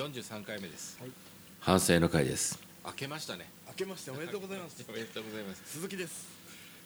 [0.00, 0.98] 43回目です。
[1.60, 2.58] 反省の会です。
[2.86, 3.50] 明けましたね。
[3.68, 4.82] 明けましておめでとうございます。
[4.88, 5.62] おめでとうございます。
[5.66, 6.26] 鈴木です。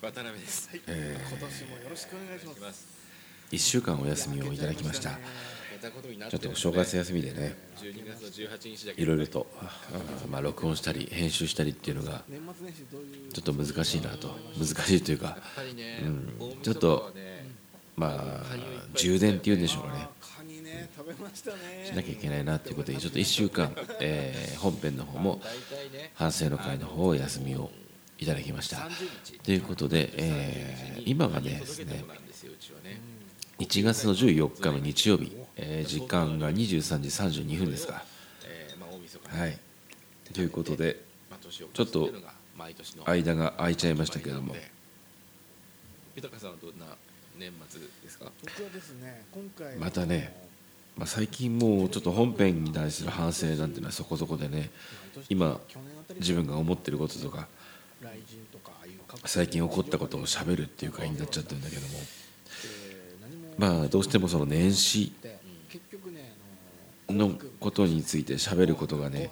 [0.03, 0.69] 渡辺です。
[0.69, 1.29] はい、えー。
[1.29, 2.61] 今年もよろしくお願いします。
[2.61, 2.87] ます
[3.53, 5.11] 1週間お休みをいただきました。
[5.11, 5.17] 明
[5.79, 7.55] けたことになっちょっとお正月休みでね。
[7.81, 9.81] 12月の18日だけいろいろとあ
[10.29, 14.37] まあ録音したり編集したりっていうのが年末年始どういうちょっと難しいなと。
[14.59, 16.59] 難しいというかやっぱりね、うん。
[16.65, 17.15] ちょっと
[17.95, 18.57] まあ
[18.97, 20.09] 充電っていうんでしょうかね
[20.65, 21.85] ね食べましたね。
[21.87, 25.41] しなきゃいけないなということでちょっと1週間、えー本編の方も
[26.15, 27.71] 反省の会の方を休みを
[28.19, 28.79] いただきました。
[28.79, 28.91] 30
[29.25, 29.39] 日。
[29.41, 33.01] ということで、えー今がねですね届けてもらうんですようちはね。
[33.59, 38.03] 1月の14日の日曜日、えー時間が23時32分ですか。
[39.29, 39.59] はい。
[40.33, 41.01] ということで
[41.73, 42.11] ちょっと
[43.07, 44.57] 間が空いちゃいましたけども。
[46.17, 46.97] 豊さんはどんな
[47.37, 48.31] 年末ですか？
[48.43, 50.33] 僕はですね今回またね
[50.97, 54.71] まあ、最近もうちょっと本編に対する反省なんていうのはそこそこでね
[55.29, 55.61] 今
[56.21, 57.49] 自分が思ってることとか
[59.25, 61.89] 最近起こったことをしゃべるっていう会になっちゃってるんだけども
[63.59, 65.13] まあどうしてもその年始
[67.09, 69.31] ののことについてしゃべることがね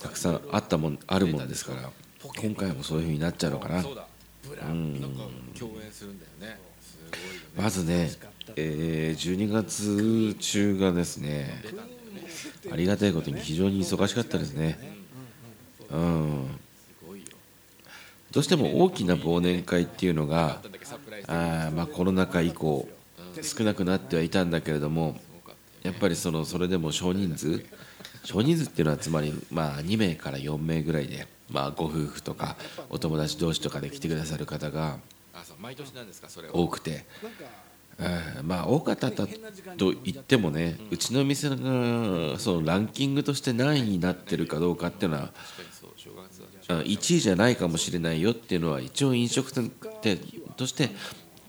[0.00, 1.90] たくさんあったもんあるもんですから
[2.34, 3.82] 今回もそういうふうになっちゃうのかな。
[3.82, 3.92] そ
[4.68, 5.00] うん。
[7.56, 8.10] まずね、
[8.56, 11.62] えー12月中がですね
[12.72, 14.78] ありがたいことに非常に忙しかったですね。
[15.90, 16.46] うん。
[18.32, 20.60] どうしても大きな忘年会っていうのが
[21.26, 22.86] あまあコロナ禍以降
[23.40, 25.16] 少なくなってはいたんだけれども
[25.82, 27.64] やっぱりそのそれでも少人数
[28.24, 32.56] 少人数っていうのはつまりまあ2名から4名ぐらいでまあご夫婦とか
[32.90, 34.98] お友達同士とかで来てくださる方が
[35.32, 36.56] あそう毎年なんですかそれは。
[36.56, 37.06] 多くて
[37.98, 39.26] なんかえーまあ多かったと
[39.76, 41.56] 言ってもねうちの店が
[42.38, 45.32] そのランキングとして何位になってるかどうかっていうのは
[46.68, 49.70] 1位じゃないかもしれないよっていうのは一応飲食店
[50.56, 50.90] として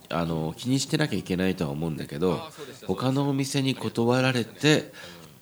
[0.09, 2.41] あの気にしてなきゃいけないとは思うんだけど
[2.85, 4.93] 他のお店に断られて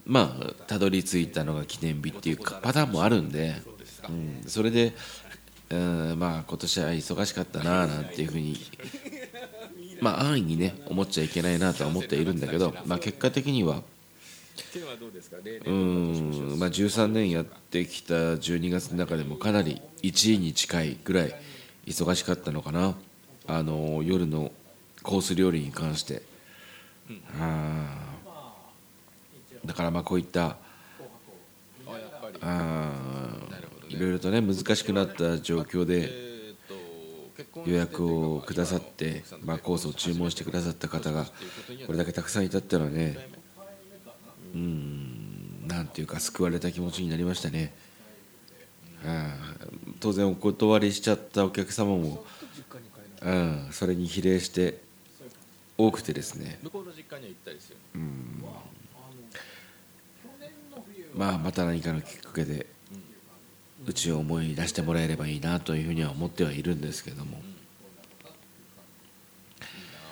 [0.06, 3.56] まあたどり着いたのが記念日っていうパターンもあるんで、
[4.10, 4.94] うん、それで、
[5.70, 8.56] うん、まあ今年は忙しかったななんていうふうに
[10.02, 13.82] まあ安易にね思っちゃいけないなとは思っているんだけど、まあ、結果的には
[15.66, 21.36] うん、まあ、13年やってきた12月の中でもかなり1位に近いぐらい
[21.86, 22.96] 忙しかったのかな。
[23.48, 24.52] あの夜の
[25.04, 26.24] コース料理に関して、
[27.40, 29.68] あー。
[29.68, 30.58] だからまあこういった
[32.42, 32.92] あ
[33.90, 36.25] いろいろとね難しくなった状況で
[37.66, 41.26] 予約をくださって、まあ、コースを注文してくださった方が
[41.86, 43.18] これだけたくさんいたってのはね
[44.54, 47.74] うんなんていうか救われた気持ちになりましたね、
[49.04, 49.68] ああ
[50.00, 52.24] 当然お断りしちゃったお客様も、
[53.22, 54.80] うん、それに比例して
[55.78, 58.44] 多くてですね、向こうの実家には行ったりするうん。
[61.16, 62.68] まあまた何かのきっかけで
[63.86, 67.42] うちを思い出してもらえればいいなというふうには思ってはいるんですけども。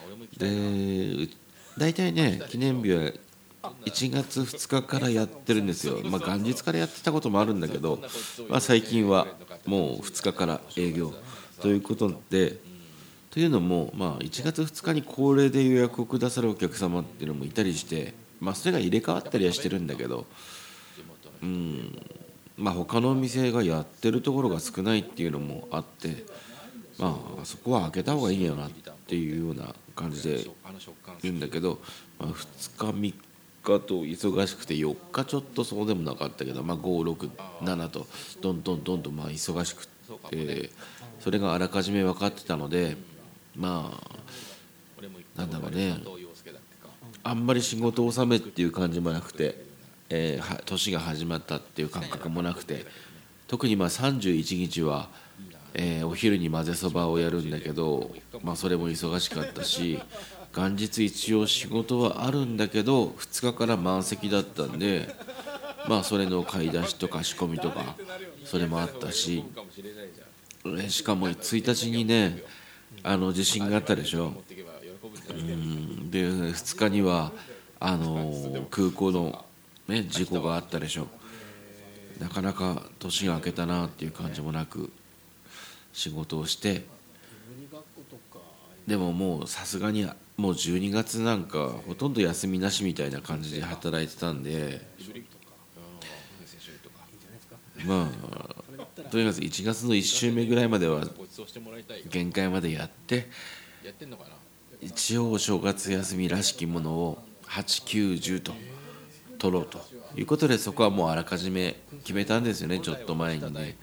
[0.07, 1.33] 俺も行きたいなで
[1.77, 3.11] 大体ね記念日は
[3.85, 7.99] 1月2日からやってるんですよ、まあ、元日からやってたこともあるんだけど、
[8.49, 9.27] まあ、最近は
[9.65, 11.13] もう2日から営業
[11.61, 12.57] ということで、
[13.31, 20.25] というのも、まあ、1月2日に恒例で予約をくださるお客様っていうのもいたりして、まあ、それが入れ替わったりはしてるんだけど、
[21.41, 21.97] うん。
[22.57, 26.23] まあ、他のお店がやってるところが少ないっていうのもあって、
[26.99, 28.69] まあ、そこは開けた方がいいよなっ
[29.07, 30.45] ていうような感じで
[31.21, 31.79] 言うんだけど、
[32.19, 33.15] まあ、2日3日
[33.63, 38.05] と忙しくて4日ちょっとそうでもなかったけど、まあ、567と
[38.41, 39.87] どんどんどんどんまあ忙しく
[40.29, 40.69] て
[41.19, 42.97] それがあらかじめ分かってたので
[43.55, 44.23] まあ
[45.35, 45.97] なんだろうね。
[47.23, 49.65] あんまり仕事納めっていう感じもなくて、
[50.15, 52.85] えー年が始まったっていう感覚もなくて
[53.47, 55.09] 特にまあ31日は、
[55.73, 58.11] えーお昼に混ぜそばをやるんだけど、
[58.43, 59.99] まあ、それも忙しかったし
[60.55, 65.09] 元日一応仕事はあるんだけど2日から満席だったんで
[65.89, 67.95] まあそれの買い出しとか仕込みとか
[68.45, 69.43] それもあったし
[70.89, 72.43] しかも1日にね
[73.01, 74.25] あの地震があったでしょ。
[75.29, 77.31] うんで2日には
[77.79, 79.43] あの空港の、
[79.87, 81.07] ね、事故があったでしょ
[82.19, 84.91] なかなか年が明けたなっていう感じもなく
[85.91, 86.85] 仕事をして。
[88.87, 94.85] でももうさすがにもう12月なんかほとんど休みなしみたいな感じで働いてたんで。
[97.85, 101.05] まあとにかく1月の1週目ぐらいまでは
[102.09, 103.29] 限界までやって。
[104.81, 108.53] 一応お正月休みらしきものを8910と。
[109.43, 109.81] 取ろうと
[110.15, 113.75] いうことでそこはもうあらかじめ決めたんですよねちょっと前にね。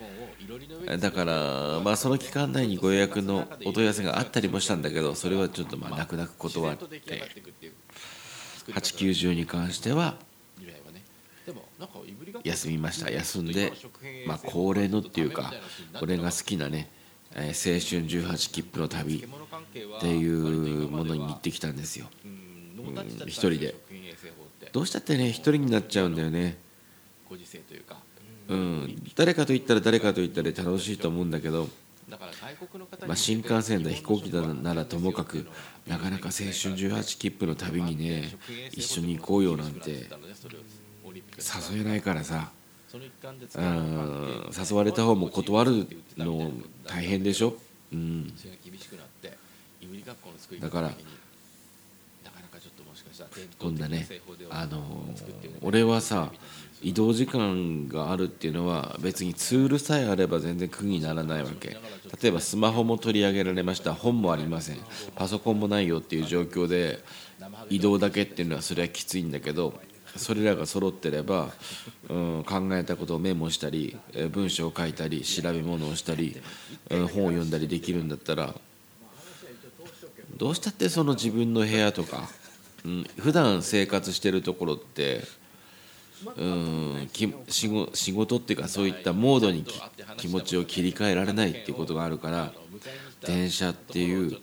[0.99, 6.87] だからまあその期間内にご予約のお問い合わせがあったりもしたんだけどそれはちょっとまあ泣く泣く断って。
[8.71, 10.15] 890に関しては
[12.43, 13.11] 休みました。
[13.11, 13.71] 休んで
[14.25, 15.53] まあ恒例のっていうか
[16.01, 16.89] 俺が好きなね
[17.35, 22.07] 青春18切符の旅っていうものに行ってきたんですよ。
[22.25, 22.51] うん
[23.27, 23.75] 一人で。
[24.71, 26.57] どうしたってね一人になっちゃうんだよね。
[27.29, 27.97] ご時世というか。
[28.47, 29.01] うん。
[29.15, 31.69] 誰かと言ったら誰かと言ったら楽しいと思うんだけど
[32.09, 35.47] だから外国の方にまあ、新幹線だ飛行機だならともかく
[35.87, 38.35] なかなか青春18切符の旅にね
[38.71, 42.51] 一緒に行こうよなんて誘えないからさ。
[42.93, 44.49] うん。
[44.51, 45.87] 誘われた方も断る
[46.17, 46.51] の
[46.85, 47.55] 大変でしょ、
[47.93, 48.33] うん、
[50.59, 50.91] だから
[53.59, 54.07] 今度ね
[54.49, 54.83] あの
[55.61, 56.31] 俺はさ
[56.81, 61.77] 移動時間があるっていうのは別にツールさえあれば全然苦にならないわけ。
[62.21, 63.93] 例えばスマホも取り上げられました。
[63.93, 64.77] 本もありません。
[65.15, 67.03] パソコンもないよっていう状況で
[67.69, 69.79] 移動だけっていうのはそれはきついんだけど
[70.15, 71.49] それらが揃ってれば、
[72.09, 76.41] うん、考えたことをメモしたりえー文章を書いたり調べ物をしたり、
[76.89, 78.53] うん本を読んだりできるんだったら
[80.37, 82.27] どうしたってその自分の部屋とか、
[82.85, 85.21] うん、普段生活してるところって
[86.37, 89.81] うんき仕事仕事っていうかそういったモードにき
[90.17, 92.51] 気持ちを切り替えられないっていうことがあるから
[93.25, 94.37] 電車っていう、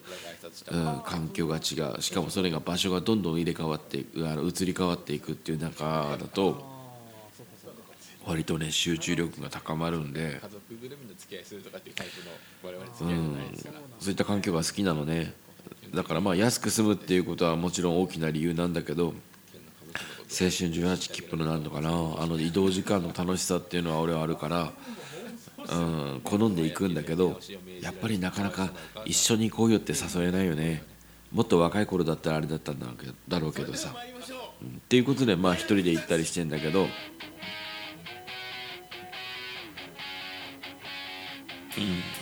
[0.70, 2.00] うん、環境が違う。
[2.00, 6.64] しかもそれが場所がどんどん入れ替わっていくあの移り変わっていくっていう中だと
[8.24, 11.92] 割とね集中力が高まるんで、家族ぐるみの付き合いするとかってい
[13.00, 13.36] うん。
[13.98, 15.32] そういった環境が好きなのね
[15.94, 19.14] だからまあ安く済むっていうことはもちろん大きな理由なんだけど
[20.30, 24.72] 青春18切符のなんのかなあの移動時間の楽しさっていうのは俺はあるから、
[25.70, 27.40] うん、好んでいくんだけど
[27.80, 28.70] やっぱりなかなか
[29.06, 30.82] 一緒に行こうよって誘えないよね。
[31.32, 33.94] もっと若い頃だったらあれだったんだけどだろうけどさ、
[34.62, 36.86] うんっていうことでまあ一人で行ったりしてんだけど。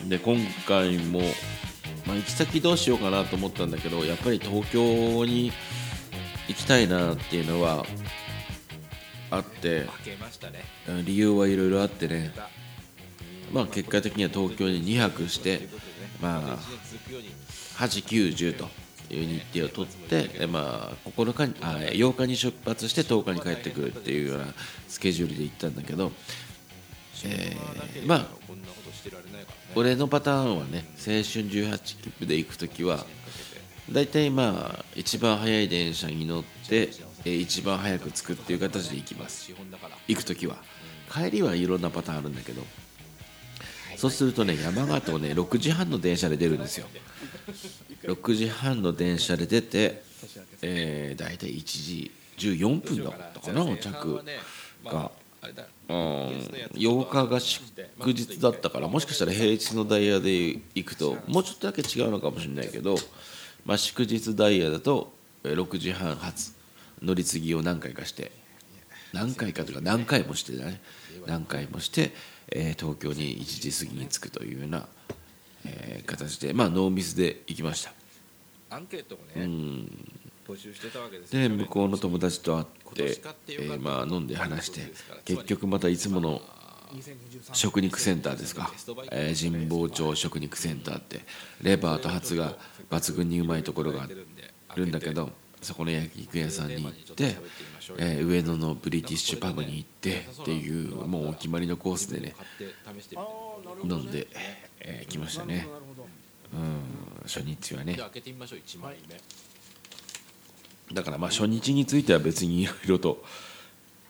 [0.03, 0.37] うん、で今
[0.67, 1.23] 回も、
[2.07, 5.53] まあ、行き先どうしようかなと思ったんだけどやっぱり東京に
[6.49, 7.85] 行きたいなっていうのは
[9.31, 9.87] あって
[11.05, 12.33] 理由はいろいろあってね、
[13.53, 15.69] まあ、結果的には東京に2泊して、
[16.23, 16.59] まあ、
[17.79, 18.69] 8910と
[19.13, 24.47] いう日程を取って、えまあ、9日にあ8日に出発して10日に帰ってくるっていうような
[24.89, 26.13] スケジュールで行ったんだけど、
[27.25, 28.27] えーまあ
[29.75, 33.05] 俺のパターンはね青春18切符で行く時は
[33.93, 36.91] 大体まあ一番早い電車に乗って
[37.25, 39.53] 一番早く着くっていう形で行きます。
[40.09, 40.57] 行く時は。
[41.13, 42.63] 帰りはいろんなパターンあるんだけど。
[43.97, 46.87] そうするとね山形をね6時半の電車で出るんですよ。
[48.05, 50.03] 6時半の電車で出て、
[50.63, 54.21] えー、大体1時14分だったかな着
[54.85, 55.11] が。
[55.47, 55.97] あれだうん、
[56.75, 60.31] 8日が祝日だったからもしかしたら平日のダイヤで
[60.75, 62.97] 行くともうちょっとだけ違うのかもしれないけど、
[63.65, 65.13] まあ、祝日ダイヤだと
[65.45, 66.53] えー6時半発
[67.01, 68.33] 乗り継ぎを何回かして
[69.13, 70.81] 何回かというか何回もしてね
[71.27, 72.13] 何回もして、
[72.51, 74.87] えー東京に1時過ぎに着くというような、
[75.65, 77.93] えー形でまあノーミスで行きました。
[78.71, 79.47] アンケートをうねん。
[79.47, 80.16] 募集してたわけ
[81.19, 84.93] ですで向こうの友達と会って、えーまあ、飲んで話して
[85.25, 86.41] 結局またいつもの
[87.53, 88.71] 食肉センターですか、
[89.11, 91.21] えー神保町食肉センターって
[91.63, 92.57] レバーとハツが
[92.91, 94.09] 抜群にうまいところが
[94.69, 95.31] あるんだけど
[95.63, 97.37] そこの焼肉屋さんに行って、
[97.99, 102.35] えー上野のブリティッシュパブに行ってっていうもうお決まりのコースでね
[103.83, 104.29] 飲んで、
[104.81, 105.67] えー来ましたね。
[106.55, 106.81] うん
[107.25, 107.97] 初日はね
[110.93, 113.25] だからまあ初日については別にいろいろと、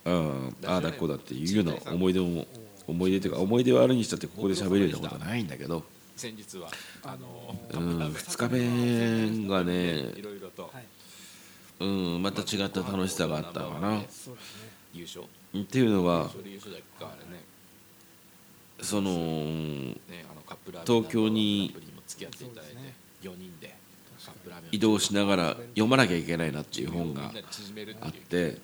[0.04, 2.47] うん、ああだこうだっていうような思い出も
[2.87, 5.83] 思い出というか思い出はあるにしたってここで喋るようなことはないんだけど、
[6.16, 6.68] 先日は
[7.02, 10.71] あのうん、 2日目がねい、ろいろと
[11.78, 14.02] うん、また違った楽しさがあったかな。
[14.95, 15.25] 優勝。
[15.54, 16.30] っていうのは
[18.80, 19.11] その
[20.85, 22.76] 東京にナンバーワンのアプリも付き合っていただいて
[23.23, 23.75] 4人で
[24.73, 27.33] 移動しながら読まなきゃいけないなっていう本が
[28.00, 28.59] あって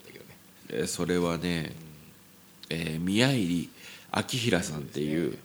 [0.86, 1.72] それはね、
[2.70, 3.68] えー宮入
[4.12, 5.38] 秋平さんっていう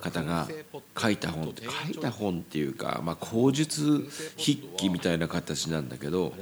[0.00, 0.48] 方が
[0.98, 6.34] 書いた本って書いた本っていうか、まあ、口述筆記みたいな形なんだけど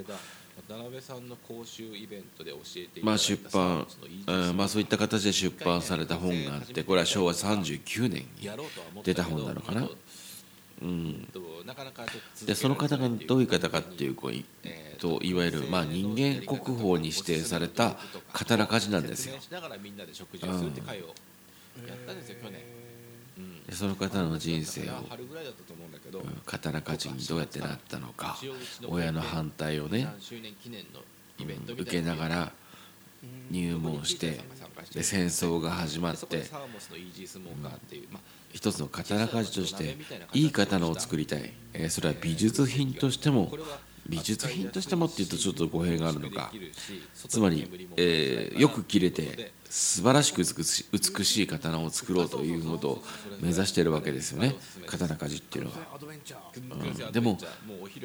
[3.02, 3.86] まあ出版、
[4.26, 8.50] うんまあ、そういった形で出版された本があってこれは昭和39年に
[9.04, 9.88] 出た本なのかな、
[10.82, 11.28] うん、
[12.46, 14.16] でその方がどういう方かっていう
[14.98, 17.96] といわゆる、まあ、人間国宝に指定された
[18.32, 19.36] 刀鍛冶なんですよ。
[23.38, 23.64] うん。
[23.66, 28.38] でその方の人生を春ぐらいだったと思うんだけど、うん刀鍛冶にどうやってなったのか
[28.88, 30.08] 親の反対をね
[31.68, 32.52] 受けながら
[33.50, 34.40] 入門して
[34.94, 36.44] で戦争が始まって
[38.52, 39.96] 一つの刀鍛冶として
[40.32, 43.52] いい刀を作りたい、えーそれは美術品としても
[44.08, 46.50] 美術品としてもっていうとちょっと語弊があるのか。
[47.28, 53.02] つまり、えーよく切れて素晴らしく美しい刀を作ろうということを
[53.40, 54.56] 目指しているわけですよね。
[54.86, 55.76] 刀鍛冶っていうのは。
[57.06, 57.12] うん。
[57.12, 57.38] でも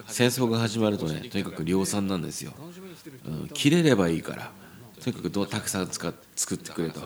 [0.08, 2.54] 戦争が始まるとねとにかく量産なんですよ、
[3.25, 4.52] うん、切れればいいから
[5.04, 7.02] とにかくどうたくさん使作ってくれと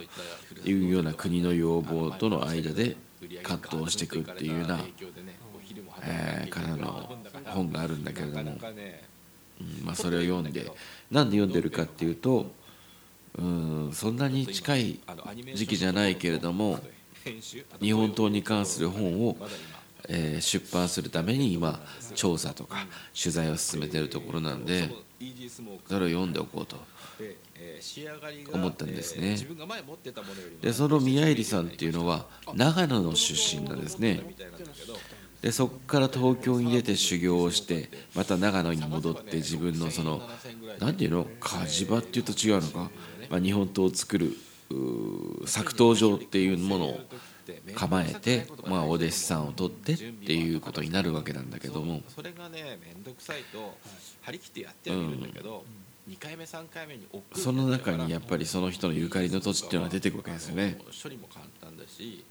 [0.66, 2.96] いうような国の要望との間で
[3.44, 4.80] 葛藤していくっていうような、
[6.04, 7.10] えーからの
[7.46, 10.72] 本があるんだけれども、うんまあ、それを読んで
[11.12, 12.52] なんで読んでるかっていうと
[13.38, 15.00] うんそんなに近い
[15.54, 16.80] 時期じゃないけれども
[17.82, 19.38] 日本刀に関する本を、
[20.08, 21.80] えー出版するために今
[22.16, 22.88] 調査とか
[23.22, 24.90] 取材を進めているところなんで
[25.88, 26.78] それを読んでおこうと
[28.54, 29.38] 思ったんですね。
[30.62, 34.22] でその宮入さんっていうのは長野の出身なんですね。
[35.42, 40.22] でそこから東京に出て修行をしてまた長野に戻って自分のその
[40.80, 41.28] 何ていうの？
[41.40, 42.92] 火事場っていうと違うのか、
[43.30, 44.36] まあ、日本刀を作る
[45.46, 47.00] 作刀場っていうものを
[47.76, 52.02] 構えて、まあ、お弟子さんを取ってっていうことになるわけなんだけども。
[52.08, 53.78] それがね面倒くさいと
[54.22, 55.64] 張り切ってやってはいるんだけど、
[56.10, 60.80] 2回目3回目にその中にやっぱりその人のゆかりの土地っていうのが出てくるわけですよね。
[61.02, 62.26] 処理も簡単だし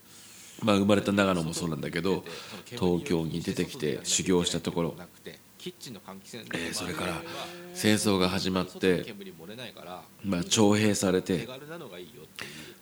[0.61, 2.23] まあ、生まれた長野もそうなんだけど
[2.65, 4.95] 東京に出てきて修行したところ。
[4.97, 7.21] えーそれから
[7.73, 9.13] 戦争が始まって、
[10.23, 11.49] まあ、徴兵されて、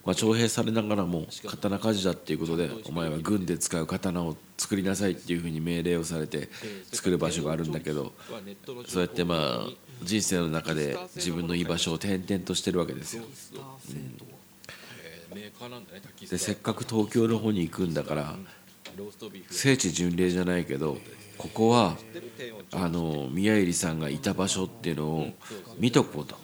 [0.08, 6.48] まあ、徴兵されながらも刀鍛冶だっていうことでお前は軍で使う刀を作りなさいっていうふうに命令をされて
[6.94, 8.14] 作る場所があるんだけど
[8.88, 9.68] そうやってまあ
[10.04, 13.24] 人生の中で自分の居場所を転々としてるわけですよ。
[15.36, 18.38] メーカーなんでせっかく東京の方に行くんだから
[19.50, 20.98] 聖地巡礼じゃないけど
[21.38, 21.98] ここは
[22.72, 25.28] あの宮入さんがいた場所っていうのを
[25.78, 26.38] 見とこうと。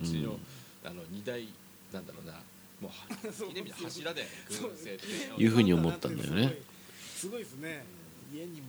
[0.00, 0.40] うん
[2.80, 4.26] もう記念日の柱で
[4.60, 6.58] 軍政っていうふうに思ったんだよね。
[7.16, 7.84] すごいですね。
[8.32, 8.68] 家にも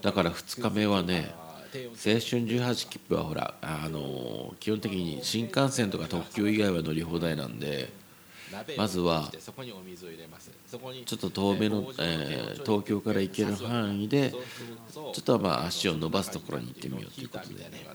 [0.00, 1.34] だから2日目はね
[1.74, 7.90] 青春18切符はほらあの基本的に新幹線とか特急以外は乗り放題なんで
[8.76, 17.86] まずはちょっと遠めの、えー東京から行ける範囲でちょっとまあ足を伸ばすところに行ってみようということでね。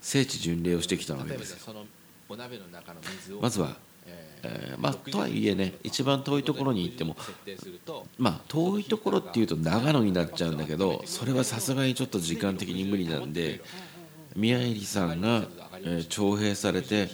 [0.00, 1.74] 聖地巡礼をしてきたわけですよ
[2.28, 7.16] そのお鍋の中の水をまずは、ええーまあとはいえね一番遠いところに行っても
[8.18, 13.60] まあ遠いところっていうと長野になっちゃうんだけどそれはさすがにちょっと時間的に無理なんで
[14.34, 15.44] 宮入さんが、
[15.82, 17.08] えー徴兵されて、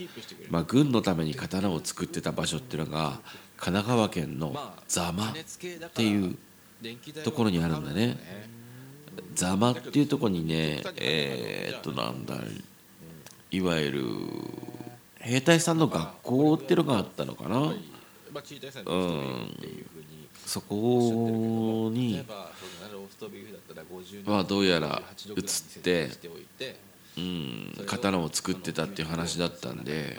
[0.49, 3.21] まあ、軍のために刀を作ってた場所っていうのが
[3.57, 4.55] 神奈川県の
[4.89, 6.37] 座間っていう
[7.23, 8.17] ところにあるんだね。
[9.35, 12.37] 座間っていうところにねえーっとなんだ
[13.51, 14.05] いわゆる
[15.23, 17.61] 兵隊さんの学校っていうのがあったのかな？
[18.33, 18.85] まあチータイさん。
[18.85, 22.25] にっていうふうにそこに
[24.27, 26.11] まあどうやら移って
[27.15, 30.19] うん、刀を作ってたっていう話だったんで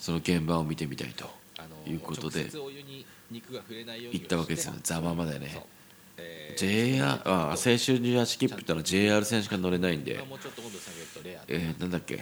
[0.00, 1.30] その現場を見てみたいと
[1.88, 4.74] いうことでいように行ったわけですよ。
[4.82, 5.64] 座間までね。
[6.56, 10.22] JR あ青春18切符ってのは JR 線しか乗れないんで、
[11.48, 12.20] えーなんだっけ？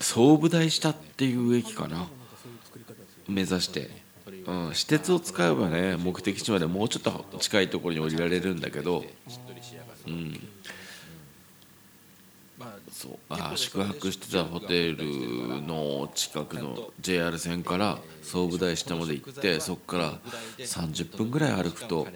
[0.00, 2.08] 総武台下っていう駅かな
[3.28, 3.90] 目指して、
[4.46, 9.04] うん、私鉄を使えばね目的地までもうちょっと近いところに降りられるんだけど、
[10.06, 10.38] うん
[12.94, 13.18] そう。
[13.28, 14.98] あー宿泊してたホテル
[15.62, 20.12] の近くの JR 線から総武大下まで行ってそこから
[20.58, 22.06] 30分ぐらい歩くと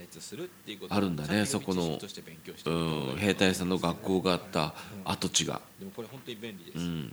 [0.88, 1.46] あるんだね。
[1.46, 4.72] そこのうん兵隊さんの学校があった
[5.04, 5.60] 跡地が。
[5.82, 7.12] うん。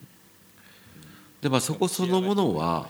[1.41, 2.87] でまあそこそのものは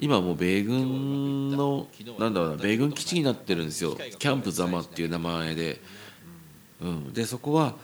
[0.00, 1.86] 今もう米軍の
[2.18, 3.94] なんだろうな米軍基地になってるんですよ。
[4.18, 5.82] キャンプザマっていう名前で、
[6.80, 7.74] うん、でそこは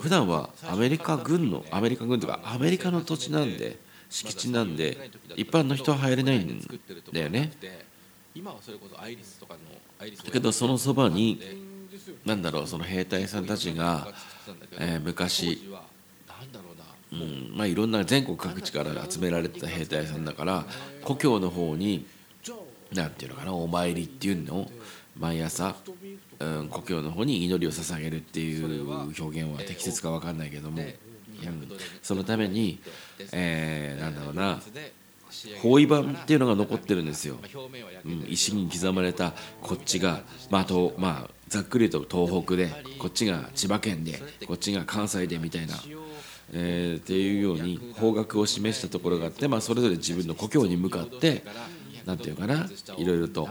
[0.00, 3.78] 普段はアメリカ軍のアメリカ軍とかアメリカの土地なんで
[4.08, 6.60] 敷地なんで一般の人は入れないん
[7.12, 7.52] だよね。
[10.24, 14.08] だけどそのそばにうんですよなんだろうその兵隊さんたちが、
[14.78, 15.68] え昔
[17.12, 20.64] うんまあ、いろんな全国各地から集められてた兵隊さんだから
[21.02, 22.06] 故郷の方に
[22.42, 24.70] じゃあなんていうのかなお参りっていうのを
[25.18, 25.74] 毎朝、
[26.38, 30.82] うん、故郷の方に祈りを捧げるっていう表現は適切か分かんないけども、
[32.02, 32.80] そのために、
[33.32, 34.60] えーなんだろうな
[35.62, 37.36] 包囲板っていうのが残ってるんですよ。
[38.04, 45.74] うん、石に刻まれたこっちが、まあとまあ、ざっくり言うと東北でこっちが千葉県でこっちが関西でみたいな、
[46.52, 51.44] えーっていうように方角を示したところがあって、まあ、それぞれ自分の故郷に向かって
[52.04, 53.48] なんていうかないろいろと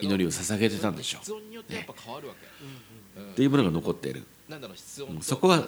[0.00, 1.20] 祈りを捧げてたんでしょ。
[1.28, 1.44] うん
[3.14, 4.24] っていうものが残っている。
[5.20, 5.66] そこは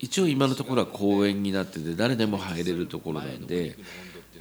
[0.00, 3.76] 一応今のところは公園になってて誰でも入れるところなんで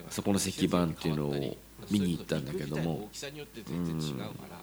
[0.10, 1.58] そこの石板っていうのを
[1.92, 3.10] 見に行ったんだけども。
[3.12, 4.62] うからや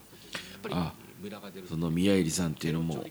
[0.58, 3.04] っぱりあムラが出るその宮入さんっていうのも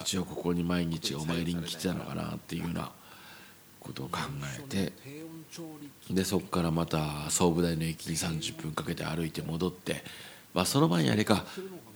[0.00, 2.90] 一応ここに毎日お参りに来てたのかなっていうような
[3.80, 4.18] ことを考
[4.58, 4.92] えて
[6.10, 10.04] でそこからまた総武大の駅に30分かけて歩いて戻って、
[10.54, 11.44] まあ、その前にあれか、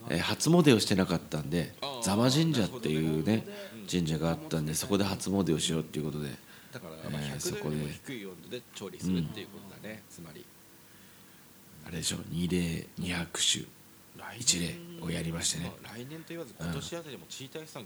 [0.09, 1.73] えー初詣をしてなかったんで
[2.03, 3.45] 座間神社っていうね
[3.89, 6.29] 神社があったんでそこで初詣をしようっていうことで
[6.71, 10.45] だからまあえーそ100こで度よりも低い温度で調理するっていうことだね、つまり。
[11.87, 13.65] あれでしょ二礼二拍手
[14.37, 15.71] 一礼をやりましてね。
[15.83, 17.85] まあ来年と言わず今年あたりもチータイさん。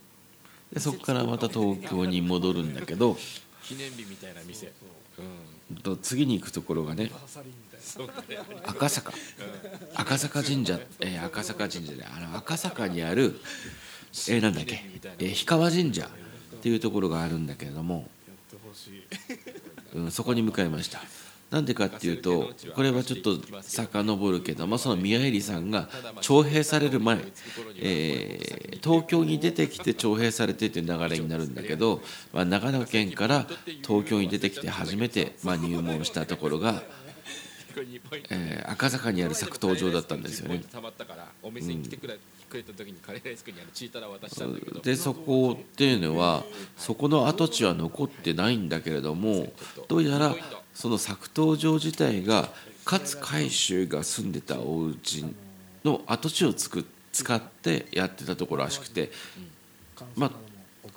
[0.74, 3.18] でそこからまた東京に戻るんだけど
[3.63, 4.72] 記念日みたいな店。
[5.18, 5.75] うん。
[5.78, 7.12] と次に行くところがね
[8.66, 9.13] 赤坂。
[9.95, 13.39] 赤坂神社、えー赤坂神社であの赤坂にある、
[14.30, 14.84] えーなんだっけ、
[15.19, 18.06] えー氷川神社っていうところがあるんだけれども、やっ
[18.60, 19.04] てほしい。
[19.95, 21.00] うん、そこに向かいました
[21.52, 25.90] なんでかっていうとこれはちょっと遡るけどもその宮入さんが
[26.22, 27.18] 徴兵される前、
[27.82, 33.46] えー東京に出てきて徴兵されてっていう流れになるんだけど、まあ、長野県から
[33.86, 36.82] 東京に出てきて初めて、まあ、入門したところが、
[38.30, 40.62] えー赤坂にある作東場だったんですよね。
[40.72, 42.18] たまったからお店に来てくれ,、
[42.50, 44.82] くれた時にカレーライスクにあのチータラ渡したん。
[44.82, 46.44] でそこっていうのは
[46.78, 49.52] そこの跡地は残ってないんだけれども
[49.88, 50.36] どうやら
[50.80, 52.48] その作東城自体が
[52.86, 55.26] 勝海舟が住んでたお家
[55.84, 59.12] の跡地をつく使ってやってたところらしくて
[60.15, 60.32] まあ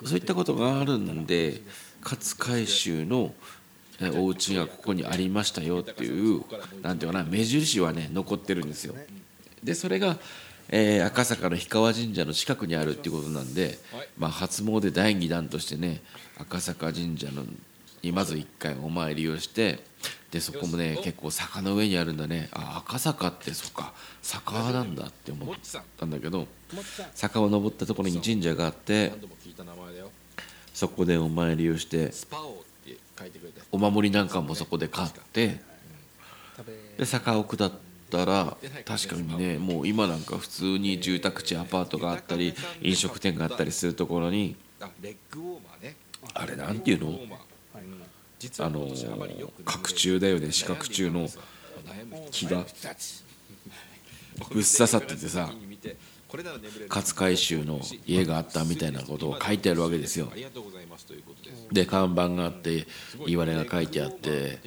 [0.05, 1.62] そういったことがあるんで
[2.01, 3.35] 勝海舟の
[4.01, 6.45] えお家がここにありましたよっていう
[6.81, 8.95] なんていうかな目印はね残ってるんですよ。
[9.64, 10.16] でそれが、
[10.68, 13.79] えー赤坂の氷川神社の近くにあるっていうことなんで、
[14.16, 16.01] まあ、初詣第2弾としてね
[16.38, 17.45] 赤坂神社の
[18.03, 19.81] にまず1回お参りをして
[20.31, 22.49] でそこもね結構坂の上にあるんだね。
[22.53, 23.93] あ赤坂ってそっか。
[24.23, 25.57] 坂なんだって思っ
[25.99, 26.47] たんだけど
[27.15, 29.12] 坂を登ったところに神社があって
[30.73, 32.12] そこでお参りをして
[33.71, 35.61] お守りなんかもそこで買って
[36.97, 37.73] で坂を下っ
[38.11, 45.97] たら確かにねもう今なんか普通に住宅地アパートがあったり飲食店があったりするところにあレッグウォーマーね。
[46.35, 47.19] あれなんていうの？
[48.59, 51.28] あまりよく角柱だよね四角柱の
[52.31, 52.64] 木が。
[54.50, 55.50] ぶっ刺さっててさ
[56.88, 60.28] 勝海舟の家があったみたいなことを書いてあるわけですよ。
[60.33, 62.87] ありがとうございますということで看板があって
[63.26, 64.59] 言われが書いてあって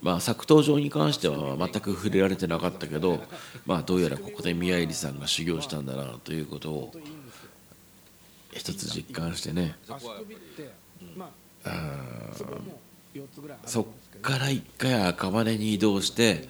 [0.00, 3.22] まあ作東城に関しては全く触れられてなかったけど
[3.66, 6.92] まあどうやらここで宮入さんが修行したんだなということを
[8.52, 9.76] 一つ実感してね。
[11.64, 11.92] あ
[13.66, 13.86] そっ
[14.20, 16.48] から一回赤羽に移動して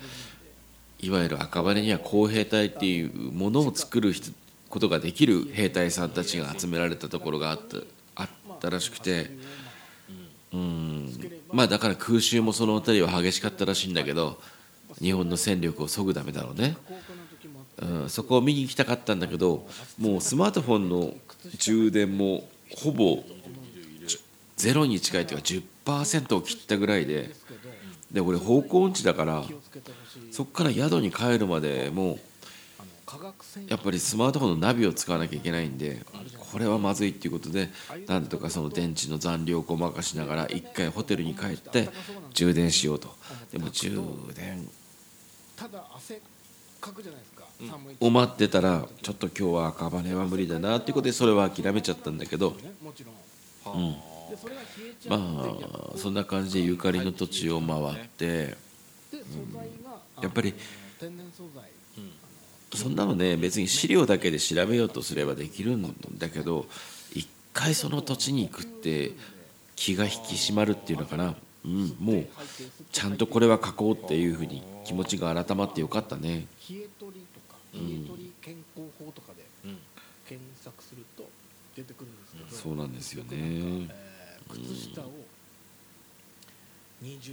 [1.01, 4.31] いわゆる赤羽には工兵隊っていうものを作る人
[4.69, 7.77] ことができる兵隊さんたちが集められたところがあった
[8.15, 9.31] あったらしくて。
[10.55, 11.43] うん。
[11.53, 14.41] まあだから空襲もその辺りは激しかったらしいんだけど
[15.01, 16.77] 日本の戦力を削ぐためだろうね、
[17.81, 19.67] うん、そこを見に行きたかったんだけど
[19.99, 21.15] もうスマートフォンの
[21.59, 23.23] 充電もほぼ
[24.57, 25.43] ゼロに近いというか
[25.85, 27.31] 10%を切ったぐらいで
[28.11, 29.45] で俺方向音痴だから
[30.31, 32.19] そこから宿に帰るまでもう
[33.69, 36.03] やっぱりスマートフォンのナビを使わなきゃいけないんで
[36.51, 37.69] これはまずいっていうことで
[38.07, 41.89] なんとかその電池の残量をごまかしながら一回ホテルに帰って
[42.33, 43.15] 充電しようと。
[43.51, 44.01] でも充
[44.35, 44.67] 電
[45.57, 46.21] ただ汗
[46.81, 52.53] かくじゃないですか、寒いを待ってたらちょっと今日は赤羽は無理だなっていうことでそれは諦めちゃったんだけど。
[52.53, 54.13] ねもちろん
[55.09, 55.17] ま
[55.95, 58.55] あそんな感じでゆかりの土地を回ってで
[59.11, 60.55] 素材が、やっぱり
[62.75, 66.67] そんなのね別に資料だけで調べようとすればできるんだけど
[67.13, 69.13] 一回その土地に行くって
[69.77, 71.35] 気が引き締まるっていうのかな、
[71.65, 72.27] うん、もう
[72.93, 76.47] ちゃんとこれは書こうっていうふうに気持ちが改まってよかったね。
[76.69, 79.79] 冷え取りとか冷え取り健康法とかでうん
[80.27, 81.29] 検索すると
[81.77, 83.31] 出てくるんですけど、そうなんですよね。
[83.33, 84.02] えー
[84.53, 85.11] 靴下を
[87.01, 87.33] 二重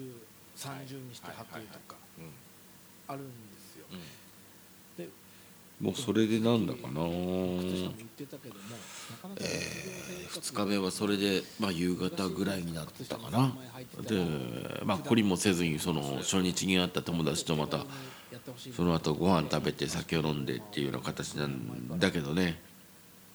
[0.55, 2.25] 三重にして履くとかうん。
[3.07, 5.05] あるんですよ、うん。
[5.05, 5.09] で
[5.79, 6.89] もうそれでなんだかな。
[6.89, 7.09] 靴下も
[7.97, 8.61] 言ってたけども
[9.11, 13.55] なかなか2日目はそれで、まあ、夕方ぐらいになったかな。
[14.03, 14.25] で
[14.83, 17.85] まあ懲りもせずにその初日に会った友達とまた
[18.75, 22.61] その後ご飯食べて酒を飲んでっていうような形なんだけどね。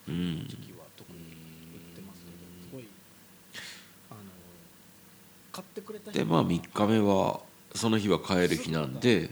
[0.06, 2.84] うん時期は特に売ってますけどすごい
[4.10, 4.30] あの買ってくれた
[5.32, 5.43] 人
[6.12, 7.40] でまあ3日目は
[7.74, 9.30] その日は帰る日なんで。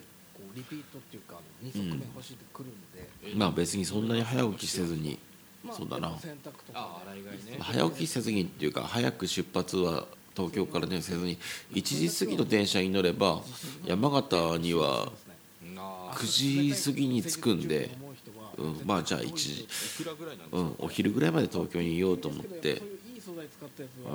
[0.54, 5.18] リピートっていうか2足目欲しいって来るんで、まあ別にそんなに早起きせずに。
[5.64, 6.08] まあそうだな。
[6.08, 7.58] やっぱ洗濯とかあ洗い替えね。
[7.58, 10.06] 早起きせずにっていうか早く出発は
[10.36, 11.38] 東京からねせずに
[11.72, 13.40] 1時過ぎの電車に乗れば
[13.86, 15.10] 山形には
[15.78, 17.90] あ9時過ぎに着くんで、
[18.58, 19.66] 思うん、まあじゃあ1時、い
[20.04, 20.58] くらぐらいなんですか？
[20.58, 22.82] うん、お昼ぐらいまで東京にいようと思って
[23.56, 24.12] 使ったやつは。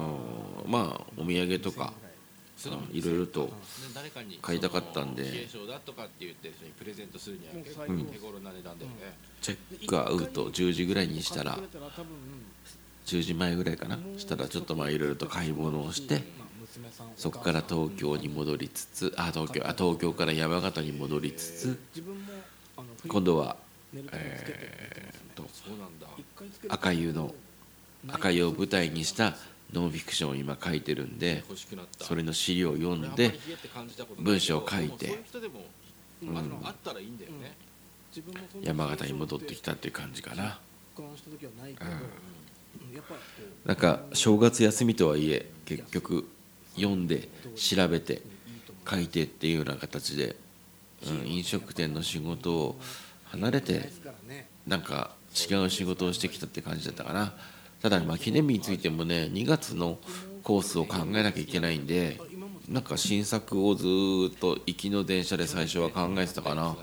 [0.66, 0.72] うん。
[0.72, 1.94] まあお土産とか
[2.92, 3.52] いろいろとで
[3.94, 5.24] 誰かに買いたかったんで。
[5.24, 8.06] 冷え性だとかって言ってる人にプレゼントするには結構うん。
[8.06, 9.18] 手頃な値段だよね。
[9.42, 12.08] チェックアウト10時ぐらいにしたら買ってくれたら多分
[13.06, 13.98] 10時前ぐらいかな。
[14.18, 16.24] したらちょっとまあいろいろと買い物をして
[17.16, 21.80] そこから東京に戻りつつあ東京あ東京から山形に戻りつつ
[23.08, 23.56] 今度は
[23.94, 25.32] 寝る時につけて寝てますね。
[25.36, 26.08] とそうなんだ。
[26.18, 26.70] 一回つける。
[26.70, 27.34] と赤湯の
[28.08, 29.36] 赤湯を舞台にした
[29.74, 31.44] ノンフィクションを今書いてるんで
[32.00, 33.38] それの資料を読んで
[34.18, 35.20] 文章を書いて
[36.22, 36.30] うん。
[38.64, 40.60] 山形に戻ってきたっていう感じかな。
[40.98, 41.06] うん。
[43.66, 46.28] なんか正月休みとはいえ結局
[46.76, 48.22] 読んで調べて
[48.90, 50.36] 書いてっていうような形で、
[51.06, 52.80] うん、飲食店の仕事を
[53.26, 53.90] 離れて
[54.66, 55.12] なんか
[55.50, 57.34] 違う仕事をしてきたって感じだったかな
[57.82, 60.00] ただまあ記念日についてもね2月の
[60.44, 62.20] コースを考えなきゃいけないんで
[62.68, 66.76] なんか新作をずーっと行きの電車で最初は考えてたかな。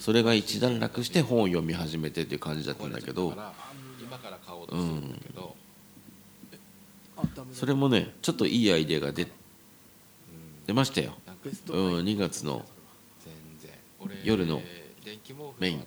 [0.00, 3.34] それが一段落して本を読み始めてっていう感じだったんだけど
[4.72, 5.20] うん。
[7.52, 9.26] それもねちょっといいアイデアが出
[10.66, 11.14] 出ましたよ。
[11.68, 12.64] うん2月の
[14.24, 14.62] 夜の
[15.58, 15.86] メイン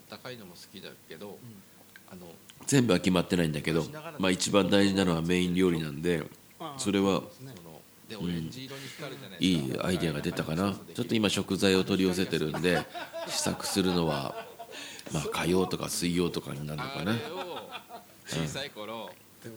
[2.67, 3.86] 全部は決まってないんだけど、
[4.19, 6.23] まあ、一番大事なのはメイン料理なんで
[6.77, 7.23] それは
[8.10, 8.49] うん
[9.39, 10.73] いいアイデアが出たかな。
[10.95, 12.86] ちょっと今食材を取り寄せてるんで
[13.27, 14.45] 試作するのは
[15.12, 17.15] まあ火曜とか水曜とかになるのかな。
[18.25, 19.10] 小さい頃
[19.45, 19.51] うん、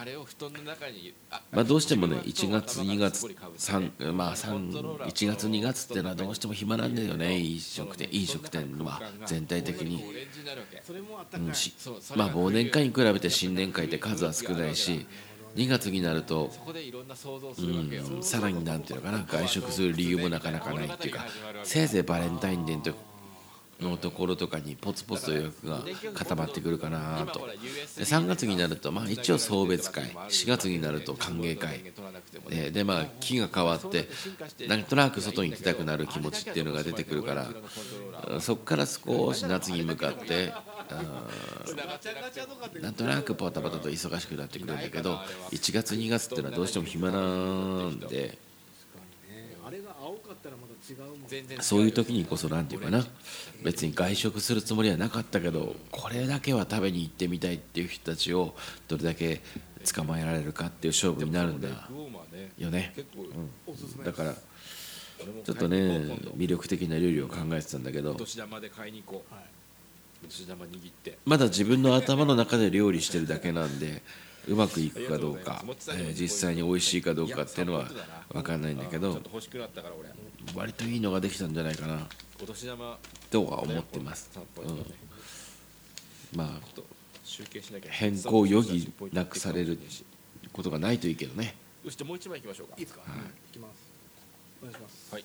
[0.00, 7.36] あれを布団の中にあまあどうしてもね1月2月すごい被ってね3まあ3 1月2月っていうのはどうしても暇なんだよね。
[7.38, 10.04] 飲食店飲食店は全体的に。
[10.04, 11.46] うん
[12.16, 15.06] まあ忘年会に比べて新年会って数は少ないし
[15.56, 16.50] 2月になると
[17.58, 21.26] うんさらになんていうのかな外食する理由もなかなかないっていうか
[21.64, 22.92] せいぜいバレンタインデーと
[23.80, 27.40] のところとかにポツポツと予約が固まってくるかなと。
[27.40, 27.54] で
[28.04, 31.80] 3月になるとまあ一応送別会4月になると歓迎会。
[32.48, 34.08] ででまあ気が変わって
[34.66, 37.48] なんとなく外に行きたくなる気持ちっていうのが出てくるから
[38.28, 40.52] うんそこから少し夏に向かって
[42.76, 45.14] うんなんとなくパタパタと忙しくなってくるんだけど
[45.50, 48.18] 1月2月っていうのはどうしても暇なんで確か
[49.28, 53.04] にねあれが青かったらまた違うもん全然そういう時にこそなんていうかな。
[53.62, 58.54] 別に外食するつもりはなかったけどこれだけは食べに行ってみたいっていう人たちを
[58.86, 59.42] どれだけ
[59.92, 61.68] 捕まえられるかっていう勝負になるんだ
[62.56, 62.92] よね。
[62.94, 63.26] 結構
[63.66, 64.34] おすすめだから
[65.44, 65.78] ちょっとね
[66.36, 68.16] 魅力的な料理を考えてたんだけど
[71.24, 74.02] まだ自分の頭の中で料理してるだけなんで
[74.48, 77.88] うまくいくかどうか、えー実際に美味しいかどうかっていうのは
[78.32, 79.20] 分かんないんだけど
[80.54, 82.06] 割といいのができたんじゃないかな。
[82.42, 82.98] お年玉
[83.30, 84.30] とは思ってます、
[84.62, 86.50] うん、まあ
[87.90, 89.78] 変更を余儀なくされる
[90.52, 91.54] ことがないといいけどね。
[91.84, 92.74] よしじゃあもう一枚いきましょうか。
[92.78, 93.20] いいですか、はい。
[93.20, 93.70] いきます。
[94.62, 95.14] お願いします。
[95.14, 95.24] はい。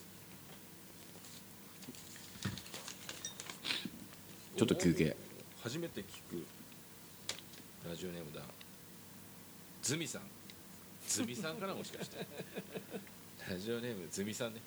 [4.55, 5.15] ちょっと休憩。
[5.63, 6.45] 初めて聞く
[7.89, 8.41] ラジオネームだ
[9.83, 10.21] ズミさん。
[11.05, 12.25] ズミさんかなもしかして。
[13.49, 14.61] ラジオネームズミさんね。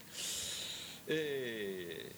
[1.09, 2.15] え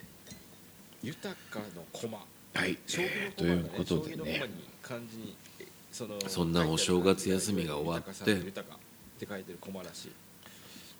[1.02, 2.18] ー、豊かの駒。
[2.54, 2.76] はい。
[2.88, 8.30] 将棋のということでねに漢字にえそのそんなお正月休みが終わって。
[8.32, 8.78] 豊かっ
[9.20, 10.12] て書いてる駒らしい。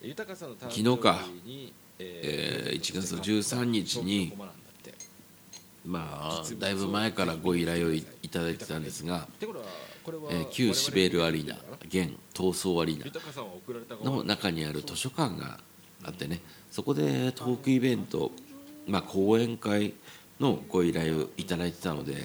[0.02, 4.32] 豊かさんの誕昨日か生日にえー1月の13日に
[5.84, 9.66] まあだいぶ前からご依頼をいいただいてたんですが、ってことは
[10.31, 15.59] えー旧シベールアリーナ現闘争アリーナの中にある図書館が
[16.05, 16.40] あってね
[16.71, 18.31] そこでトークイベント、
[18.87, 19.94] まあ、講演会
[20.40, 22.16] のご依頼をいただいてたので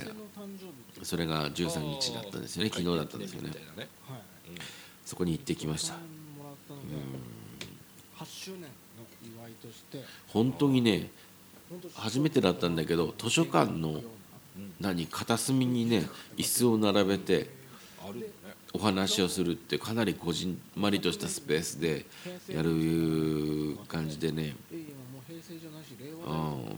[1.02, 3.52] それが13日だったんですよね昨日だったんですよね。
[5.06, 5.96] そこに行ってきました。
[5.96, 6.04] お金
[6.38, 6.96] もらったので
[8.18, 8.68] 8周年の
[9.22, 10.04] 祝いとして。
[10.28, 11.10] 本当にね
[11.96, 14.02] 初めてだったんだけど図書館の
[14.80, 17.50] 何片隅にね椅子を並べて
[18.74, 22.06] お話をするってかなりこじんまりとしたスペースで
[22.50, 25.04] やる感じでね、うん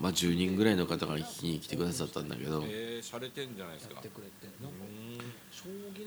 [0.02, 2.64] まあ、10人ぐらいの方が聞きに来てくださったんだけど。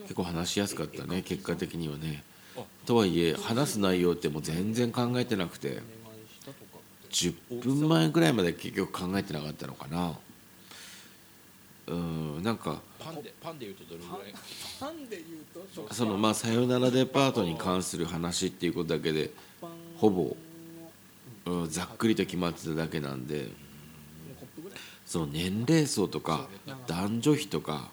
[0.02, 2.22] 結構話しやすかったね結果的にはね。
[2.56, 2.62] あ。
[2.86, 5.80] とはいえ話す内容ってもう全然考えてなくて。
[7.10, 10.14] 10分前ぐらいまで結局考えてなかったのかな
[11.88, 14.34] うんなんかパンでパンで言うとどれぐらい？
[14.78, 19.30] パンで言うと食そのまあ「さよならデパート」に関する話っていうことだけで
[19.96, 20.36] ほぼ
[21.46, 23.48] のうんざっくりと決まってただけなんで
[25.06, 26.48] その年齢層とか
[26.86, 27.88] 男女比とか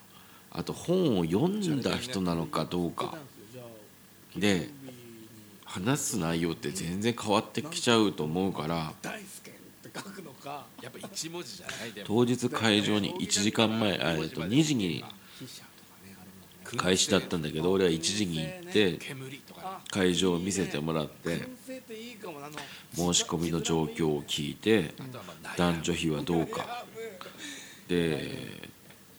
[0.51, 3.13] あと本を読んだ人なのかどうか。
[4.35, 4.69] で
[5.63, 12.07] 話す内容って全然変わってきちゃうと思うから大輔って書くのかやっぱ一文字じゃないでも。
[12.07, 15.03] 当日会場に1時間前あえっと2時に
[16.77, 18.99] 開始だったんだけど俺は1時に行って
[19.91, 21.47] 会場を見せてもらって
[22.93, 24.93] 申し込みの状況を聞いて
[25.57, 26.85] 男女比はどうか。
[27.87, 28.69] で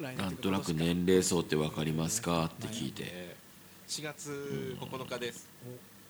[0.00, 3.04] なんとなく年齢層って分かりますかって聞いて。
[3.06, 3.36] えー
[3.88, 5.48] 4月9日です、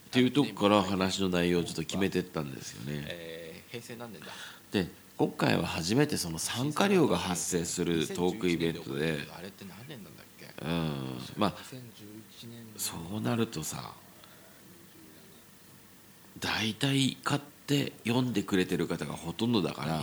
[0.09, 3.05] っていうとこから話の内容をちょっと決めてったんですよね。
[3.07, 4.29] えー平成何年だ？
[4.73, 9.19] で今回は初めてその参加料が発生するトークイベントで
[10.63, 11.55] うんまあ
[12.77, 13.93] そうなるとさ
[16.39, 20.01] 大体買って読んでくれてる方がほとんどだからう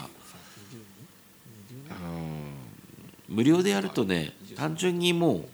[3.30, 5.46] ん無料でやるとね単純にも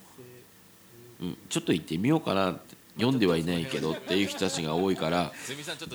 [1.22, 2.69] う、うん、ちょっと行ってみようかなって
[3.00, 5.32] 読んではいないけどっていう人たちが多いから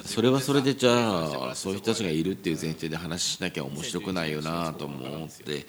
[0.05, 5.67] それ分はそれでじゃさあそういう人たちがいるっていう前提で話しなきゃ面白くないよなと思って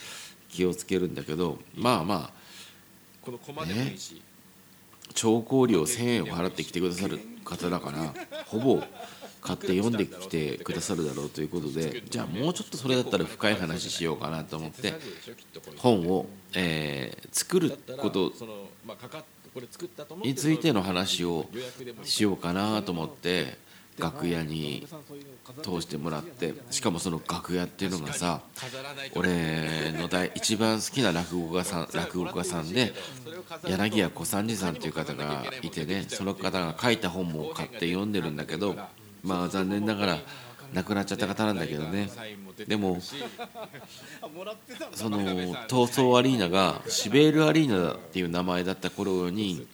[0.50, 2.46] 気をつけるんだけどまあまあ
[3.22, 4.22] このコマでもいいし、
[5.16, 8.14] 聴講料1000円を払ってきてくださる方だから
[8.46, 8.82] ほぼ
[9.42, 14.94] 買って読んできてくださるだろうということでじゃあもうちょっとそれだったら深い話しようかなと思って
[15.78, 18.32] 本を、えー作ること
[20.24, 21.46] についての話を
[22.04, 23.58] しようかなと思って
[23.98, 24.86] 楽屋に
[25.62, 28.42] 通してもらってしかもその楽屋っていうのがさ
[29.16, 32.94] 俺の大一番好きな落語家さん落語家さんで
[33.68, 38.76] 柳家小三治さんという方がいてねその方が書いた本も買って読んでるんだけど
[39.24, 40.18] まあ残念ながら
[40.74, 42.10] 亡くなっちゃった方なんだけどね。
[42.68, 43.00] でも
[44.94, 45.20] その
[45.68, 49.68] 闘争アリーナがシベールアリーナっていう名前だった頃に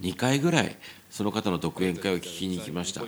[0.00, 0.76] 2回ぐらい
[1.10, 3.02] その方の独演会を聞きに行きました。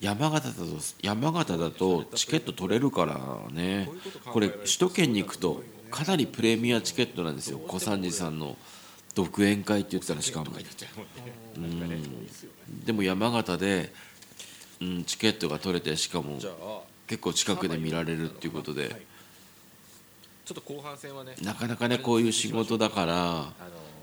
[0.00, 0.64] 山形だと
[1.02, 3.88] 山形だとチケット取れるからね。
[4.24, 7.58] これ首都圏に行くとかなりプレミアチケットなんですよ。
[7.58, 8.56] 小三治さんの
[9.14, 10.52] 独演会って言ってたらしかも。
[11.56, 12.84] うん。
[12.84, 13.92] でも山形で、
[14.80, 16.38] うん、チケットが取れてしかも
[17.06, 19.06] 結構近くで見られるっていうことで。
[20.44, 23.52] ちょっと後半戦はねなかなかねこういう仕事だから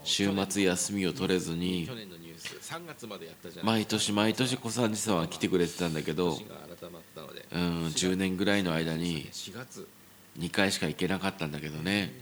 [0.03, 6.37] 週末休みを取れずに去年のニュース3月までやったじゃない毎年毎年小三治さんは来てくれてたんだけど
[7.51, 9.87] うん10年ぐらいの間に4月
[10.37, 12.13] 2回しか行けなかったんだけどね。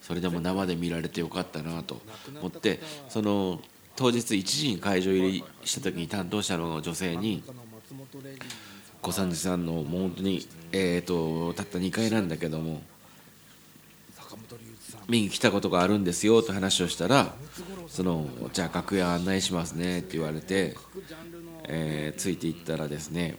[0.00, 2.02] それでも生で見られてよかったなと
[2.38, 3.58] 思ってその
[3.96, 7.42] 当日1時に会場入りした時に担当者の女性に
[9.00, 12.82] 小三治さんのもう本当にえーとたった2回なんだけども
[15.08, 17.34] 見に来たことがあるんですよって話をしたら
[17.88, 20.76] そのじゃあ楽屋案内しますねって言われて、
[21.64, 23.38] えーついていったらですね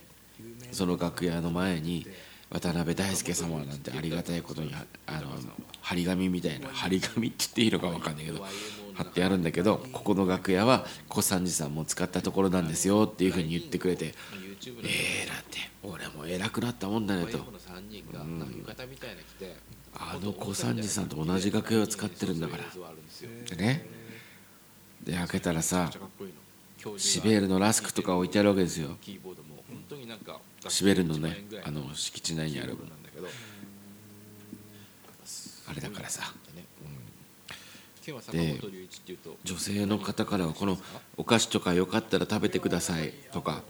[0.72, 2.06] その楽屋の前に
[2.52, 4.74] 渡辺大輔様なんてありがたいことに
[5.08, 5.28] あの
[5.82, 8.46] 張り紙みたいな張り紙って言っていいのか分かんないけど
[8.95, 14.12] 貼ってあるんだけどここの楽屋は小三治さんも使ったところなんですよっていうふうに言ってくれての
[14.84, 17.38] えーなんて俺も偉くなったもんだねと。
[17.38, 18.65] YMO の3人がなん。
[19.97, 22.63] あの小三治さんと同じ楽屋を使ってるんだから。
[23.58, 23.86] ね。
[25.03, 25.91] で開けたらさ
[26.97, 28.97] シベールのラスクとか置いてあるわけですよ。
[29.01, 32.75] キーボードも本当になんかシベールの1万ねあの敷地内にある
[35.67, 36.64] あれだからさね
[38.12, 40.78] うん今日は坂本龍一っていうと女性の方からはこの
[41.18, 43.63] お菓子とかよかったら食べてくださいとか、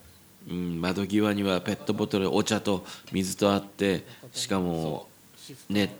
[0.50, 5.08] うん、窓際にはペットボトルお茶と水とあってしかも
[5.70, 5.96] ね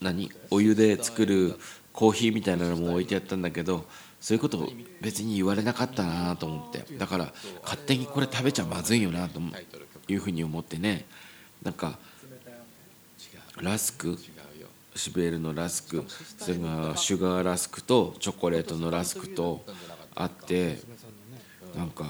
[0.00, 1.54] 何お湯で作る
[1.92, 3.84] コーヒーみたいなのも置いてあったんだけど
[4.20, 4.68] そういうこと
[5.00, 6.84] 別に言われなかったなと思って。
[6.96, 9.40] だから勝手にこれ食べちゃまずいよなと
[10.08, 11.04] いうふうに思ってね。
[11.62, 11.98] なんか
[13.60, 14.18] ラスク
[14.98, 19.64] シベールのラスクそれからシュガーラスクとチョコレートのラスクと
[20.14, 20.78] あって
[21.76, 22.04] なんか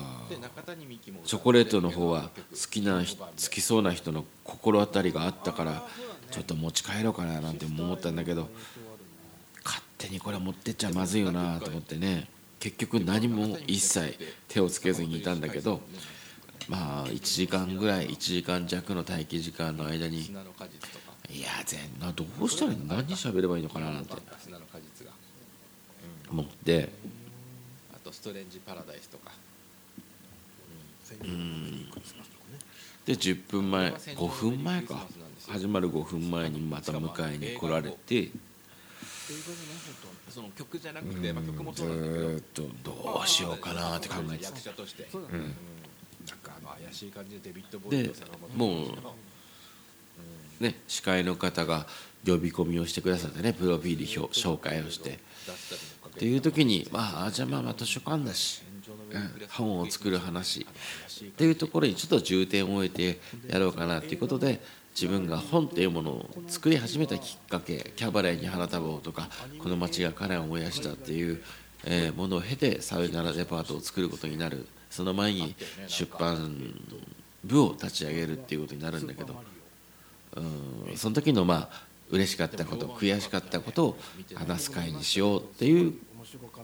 [1.24, 5.87] チョコレートの方は好きな好きそうな人の心当たりがあったから
[6.31, 8.48] ちょっと持ち帰ろうかななんて思ったんだけど
[9.64, 12.29] 勝手にこれ持ってっちゃまずいよなと思ってね。
[12.61, 15.81] 結局何も一切手をつけずにいたんだけど
[16.68, 20.35] まあ1時間ぐらい1時間弱の待機時間の間に
[21.30, 24.14] いや全などうしたらいいの何喋ればいいのかななんて。
[24.40, 25.12] 砂の果実が。
[26.30, 26.88] 思って。
[27.92, 29.32] あとストレンジパラダイスとか。
[33.04, 35.06] で10分前5分前か。
[35.48, 38.30] 始まる5分前にまた迎えに来られて。
[40.30, 42.28] その曲じゃなくて、まあ、曲もずそうなんだけど。
[42.28, 44.50] ーっとどうしようかなって考えてた。
[44.50, 45.54] 役者として、そうん。
[46.28, 48.88] なんかあの怪しい感じでデビッド・ボーと坂本もう
[50.60, 51.86] ね司会の方が
[52.26, 55.18] 呼び込みをしてくださってねプロフィール表紹介をして。
[56.08, 58.62] っていう時にまあじゃあまあまあ図書館だし
[59.12, 60.66] うん本を作る話。
[61.22, 64.60] っていうところにちょっと重点を置いてやろうかなっていうことで
[64.94, 71.42] 自分が本っていうものを作り始めたきっかけキャバレーに花束をとかこの街が彼を燃やしたっていう、
[71.84, 74.66] えーものを経てさよならデパートを作ることになる。
[74.90, 75.54] その前に
[75.86, 76.74] 出版
[77.44, 79.36] 部を立ち上げるっていうことになるんだけど
[80.38, 80.96] うん。
[80.96, 83.98] その時のまあ嬉しかったこと悔しかったことを
[84.35, 85.94] 話す会にしようっていう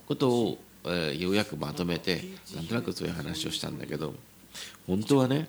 [0.06, 2.22] ことを、えーようやくまとめて
[2.54, 4.14] なんとなくそういう話をしたんだけど
[4.86, 5.48] 本当はね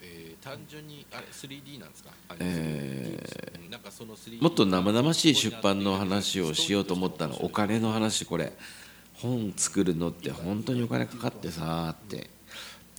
[0.00, 2.10] えー単純にあれ 3D なんですか？
[2.40, 3.20] え
[3.64, 7.36] うんなんかその 3D もっと生々しい出版の話をしようと思ったの。
[7.44, 8.52] お金の話これ。
[9.14, 12.30] 本作るのって本当にお金かかってさって。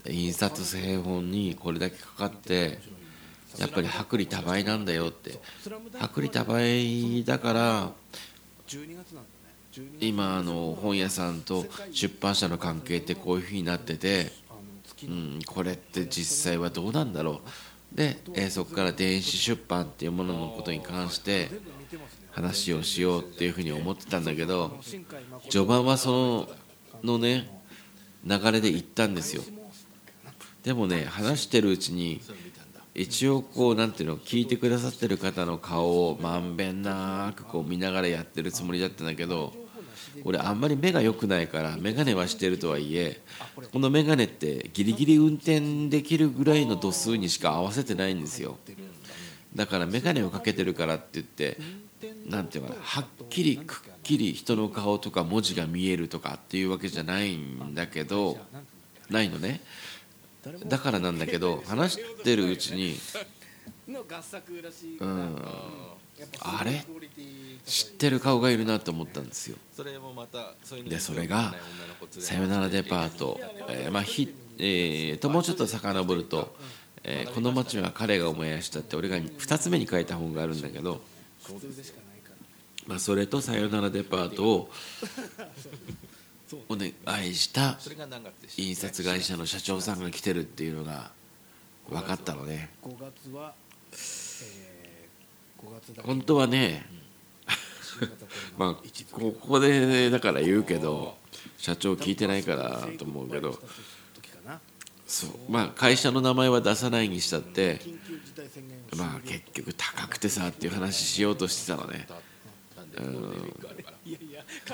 [0.09, 2.79] 印刷製本にこれだけかかって
[3.59, 5.39] やっぱり薄利多売なんだよって。
[6.01, 7.91] 薄利多売だから
[8.67, 9.27] 12月なんだね
[9.73, 14.31] 12月今あの本屋さんと出版社の関係ってこういうふうになってて、
[15.03, 17.41] うん、これって実際はどうなんだろ
[17.93, 17.95] う。
[17.95, 21.49] で、えーそこから電子出版っていうもののことに関して
[22.31, 24.77] 話をしようっていうふうに思ってたんだけど
[25.49, 26.49] 序盤はその
[27.03, 27.49] のね
[28.25, 29.43] 流れで行ったんですよ。
[30.63, 32.21] でもね話してるうちに
[32.97, 39.53] 一応こうなんていうの聞いてくださってる方の顔をまんべんなくこう見ながらやってるつもりだったんだけど
[40.23, 43.21] 俺あんまり目が良くないから眼鏡はしてるとはいえ
[43.71, 48.57] この眼鏡ってギリギリ運転できるぐらいの度数にしか合わせてないんですよ。
[49.55, 51.57] だから眼鏡をかけてるからって言って
[52.27, 58.39] なんていうかなはっきりくっきり人の顔とか文字が見えるとかっていうわけじゃないんだけど
[59.09, 59.61] ないのね。
[60.65, 62.97] だからなんだけど 話してるうちに
[64.99, 65.41] うん。
[66.39, 66.83] あれ？
[67.65, 69.57] 知ってる顔がいるなと思ったんですよ。
[70.89, 71.53] でそれが
[72.21, 73.17] 「さよならデパート。
[73.17, 73.39] ト」
[73.69, 76.55] えーまあひえーともうちょっと遡ると
[77.03, 81.01] 「えーこの街は彼が燃やした」って俺が2つ目に書いた本があるんだけど、
[82.87, 84.71] まあ、それと「さよならデパート」を
[86.69, 86.91] お願
[87.27, 87.77] いした
[88.57, 91.11] 印刷会社の社長さんが来てるっていうのが
[91.89, 92.69] 分かったのね。
[92.83, 93.53] 5月は、
[93.91, 96.07] えー、5月だけ。
[96.07, 96.85] 本当はね
[98.57, 98.75] まあ
[99.11, 101.15] ここでだから言うけど
[101.57, 103.59] 社長聞いてないからと思うけど。
[105.07, 105.29] そう。
[105.49, 107.79] まあ会社の名前は出さないにしたって
[108.95, 112.07] まあ結局高くてさっていう話しようとしてたのね。
[112.95, 113.13] なん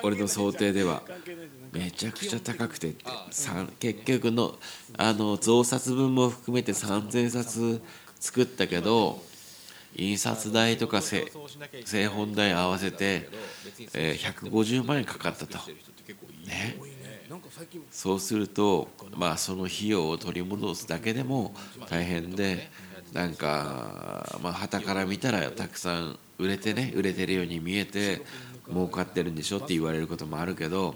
[0.02, 1.04] 俺の想定では。
[1.72, 3.06] めちゃくちゃ高くてて。
[3.80, 4.58] 結局の
[4.98, 7.82] あの増刷分も含めて3,000冊
[8.20, 9.22] 作ったけど
[9.96, 11.32] 印刷代とかせ
[11.86, 13.30] 製本代合わせて、
[13.94, 15.58] えー150万円かかったと。
[16.46, 16.78] ね。
[17.92, 21.54] そうするとまあその費用を取り戻すだけでも
[21.90, 22.70] 大変で
[23.14, 28.22] なんかまあから見たらたくさん売れてね売れてるように見えて
[28.70, 30.96] 儲かってるんでしょって言われることもあるけど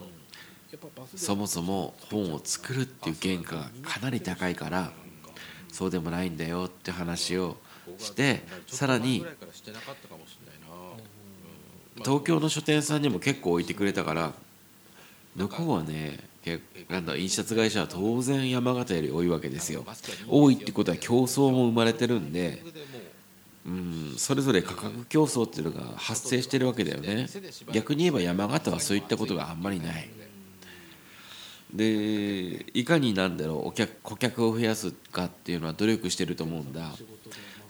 [1.16, 4.92] そもそも本を作るっていう原価がかなり高いから
[5.72, 7.58] そうでもないんだよって話を
[7.98, 9.26] してさらに
[11.98, 14.34] 東京の書店さんにも結構置いてくれたから
[15.36, 16.20] 向こうはね
[16.90, 19.86] なんだ印刷会社は当然山形より多いわけですよ。
[20.30, 22.64] 多いってことは競争も生まれてるんで、
[23.68, 27.28] うん、それぞれ価格競争っていうのが発生してるわけだよね。
[27.74, 30.10] 逆に言えば山形はそういったことがあんまりない。
[31.74, 36.92] でいかになんだろうお客顧客を増やすかっていうのは努力してると思うんだ。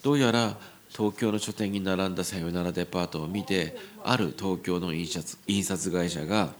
[0.03, 0.55] どうやら
[0.89, 6.53] 東京の書店に並んださよならデパートを見てある東京の印刷印刷会社が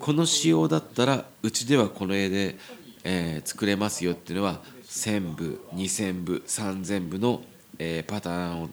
[0.00, 2.56] この仕様だったらうちではこの絵で、
[3.04, 7.42] えー作れますよっていうのは1000部2000部3000部の、
[7.78, 8.68] えーパターンを、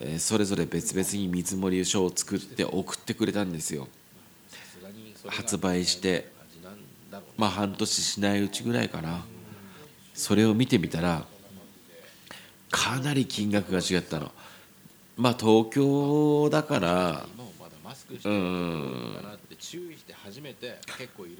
[0.00, 3.88] えーそれぞれ別々に見積もり書を作って送ってくれたんですよ。
[5.26, 6.30] 発売して
[7.36, 9.24] まあ半年しないうちぐらいかな。
[10.14, 11.26] それを見てみたら
[12.70, 14.32] かなり金額が違ったの。
[15.16, 17.26] まあ東京だから
[18.28, 19.16] うん。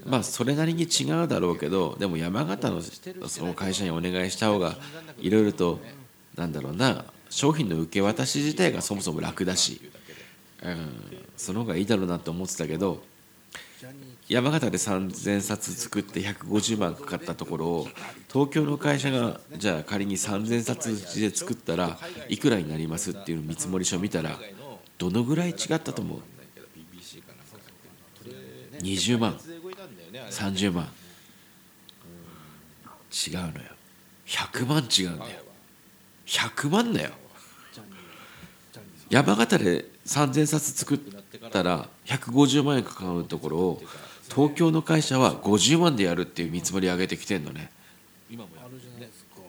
[0.07, 2.80] まあそれなりに違うだろうけどでも山形の
[3.28, 4.76] その会社にお願いした方が
[5.20, 5.80] いろいろと
[6.37, 9.80] なんだろうな商品の受け渡し自体がそもそも楽だし、
[10.62, 10.76] うん、
[11.37, 13.03] その方がいいだろうなと思ってたけど
[14.28, 17.89] 山形で3000冊作って150万かかったところを
[18.32, 24.39] 東京の会社がじゃあ仮に3000冊うちで作ったらいくらになりますっていう見積書見たら
[24.99, 26.20] どのぐらい違ったと思う
[28.82, 29.39] ？20万
[30.30, 30.89] 30万。
[33.28, 33.53] 違うのよ。
[34.26, 35.45] 100万違うんだよ。
[36.27, 37.11] 100万だよ。
[39.09, 40.99] 山形で3000冊作っ
[41.51, 43.83] たら150万円かかるところを
[44.29, 47.70] 東京の会社は50万でやるっていう見積もり上げてきてんのね。
[48.31, 48.39] ある
[48.81, 49.41] じゃないですか。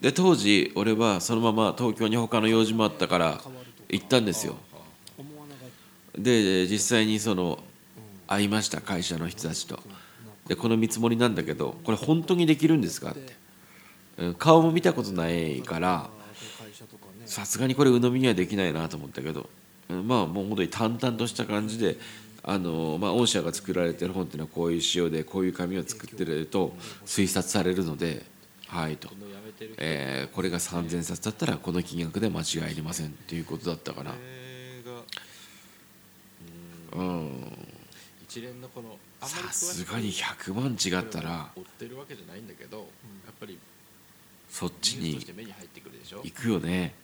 [0.00, 3.40] で当時俺はそのまま東京に他の用事もあったから
[3.88, 4.56] 行ったんですよ。
[6.18, 7.62] で実際にその
[8.26, 9.80] 会いました会社の人たちと。
[10.48, 13.20] でこの見積もりなんだけどこれ本当にできるんですかって。
[13.20, 13.43] うん
[14.38, 16.08] 顔も見たことないから
[17.26, 19.48] さすがにこれ鵜呑みにはできないなと思ったけど
[19.88, 21.96] うんまあもう本当に淡々とした感じで
[22.42, 26.74] あの、まあ、御社が作られてる本っていうのはこういう仕様でこういう紙を作ってると
[27.06, 28.24] 推察されるので
[28.68, 29.08] はいと、
[29.78, 34.14] えーこれが3000冊だったらこの金額で間違いありませんっていうことだったから。
[36.94, 37.52] うん。
[38.22, 42.86] 一連のこのさすがに100万違ったら追ってるわけじゃないんだけど、やっ
[43.38, 43.58] ぱり
[44.54, 45.18] そっちに
[46.22, 46.94] 行くよね。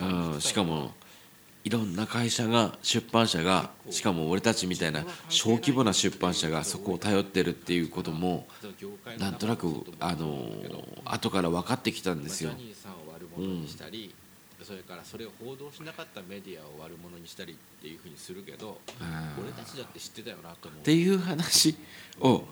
[0.00, 0.40] うん。
[0.40, 0.90] しかも
[1.62, 8.48] いろんな会社が出版社がしかも俺たちみたいな小規模な出版社がそこを頼ってるっていうことも
[9.20, 9.68] なんとなく
[10.00, 10.50] あの
[11.04, 12.50] 後から分かってきたんですよ。
[12.50, 14.12] ジャニーさんを悪者にしたり、
[14.64, 19.44] それからそれを報道しなかったメディアを悪者にしたりっていうふうにするけど、うん。
[19.44, 20.80] 俺たちだって知ってたよなと思う。
[20.80, 21.76] っていう話
[22.18, 22.42] を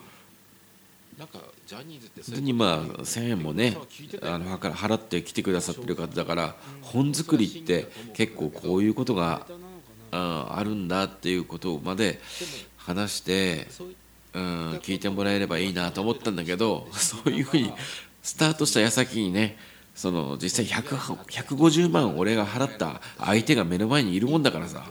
[1.19, 3.77] なんかジャニーズって本当にまあ1000円もね
[4.23, 9.47] あのから払って来てくださってる方だから本作りって結構こういうことが
[10.11, 12.21] ああるんだっていうことまで
[12.77, 13.89] 話してそう
[14.39, 17.73] ん聞いてもらえればいいなと思ったんだけどそういうふうに
[18.23, 19.57] スタートした矢先にね
[19.95, 24.85] その実際100 150万俺が払った相手が目の前にいるもんだからさ。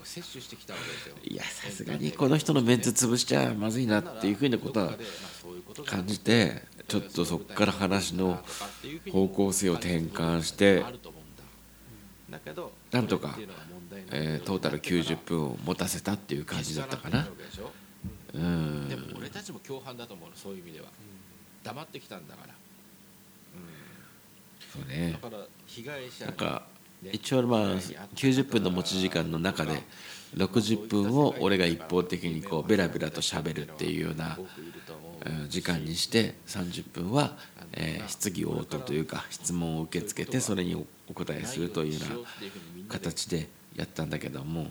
[1.24, 4.94] いやさすがにこの人のメンツ潰しちゃまずいなっていうふうなことは
[5.84, 8.44] 感じてちょっとそこから話の
[9.12, 10.84] 方向性を転換して
[12.92, 13.38] なんとか
[14.12, 17.28] えートータル90分を持たせたっていう感じだったかな。
[18.34, 18.90] うん。
[18.90, 20.88] でも俺たちも共犯だと思うのそういう意味では。
[21.64, 22.54] 黙ってきたんだから。
[24.74, 25.18] そうね。
[25.22, 26.68] だから被害者なんか
[27.12, 27.62] 一応まあ
[28.16, 29.82] 90分の持ち時間の中で
[30.36, 34.38] 60分を俺が一方的にこうベラベラと喋るっていうような
[35.48, 37.38] 時間にして30分は、
[37.74, 40.76] えー質疑応答というか質問を受け付けてそれに
[41.10, 44.64] お答えするというような形でやったんだけども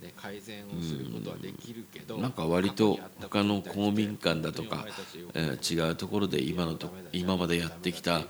[0.00, 4.86] ね改善をすることはできるけどなんか割と他の公民館だとか、
[5.34, 8.22] えー違うところで今のと今までやってきた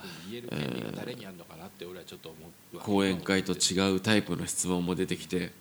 [2.82, 5.52] 講演会と違うタイプの質問も出てきて、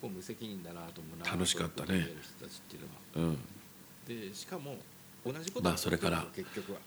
[0.00, 1.86] 構無責任だなと思うな楽しかったね。
[1.88, 3.30] こういうことをやる人たちっていうのは。
[3.30, 4.76] うん、でしかも
[5.24, 6.78] 同じことまあそれから結局は。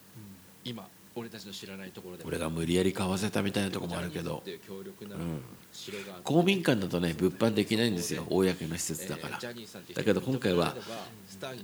[0.65, 4.41] 今俺たちの知らないところで俺が無理やり買わせたみたいなとこもあるけど。
[4.45, 5.41] うん。
[6.23, 8.25] 公民館だとね物販できないんですよ。
[8.29, 9.39] 公の施設だから。
[9.39, 10.75] だけど今回は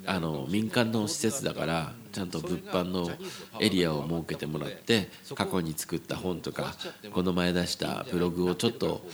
[0.06, 3.10] あの民間の施設だからちゃんと物販の
[3.60, 6.76] エリアを設けてもらって過去に作った本とか
[7.12, 9.06] この前出したブログをちょっと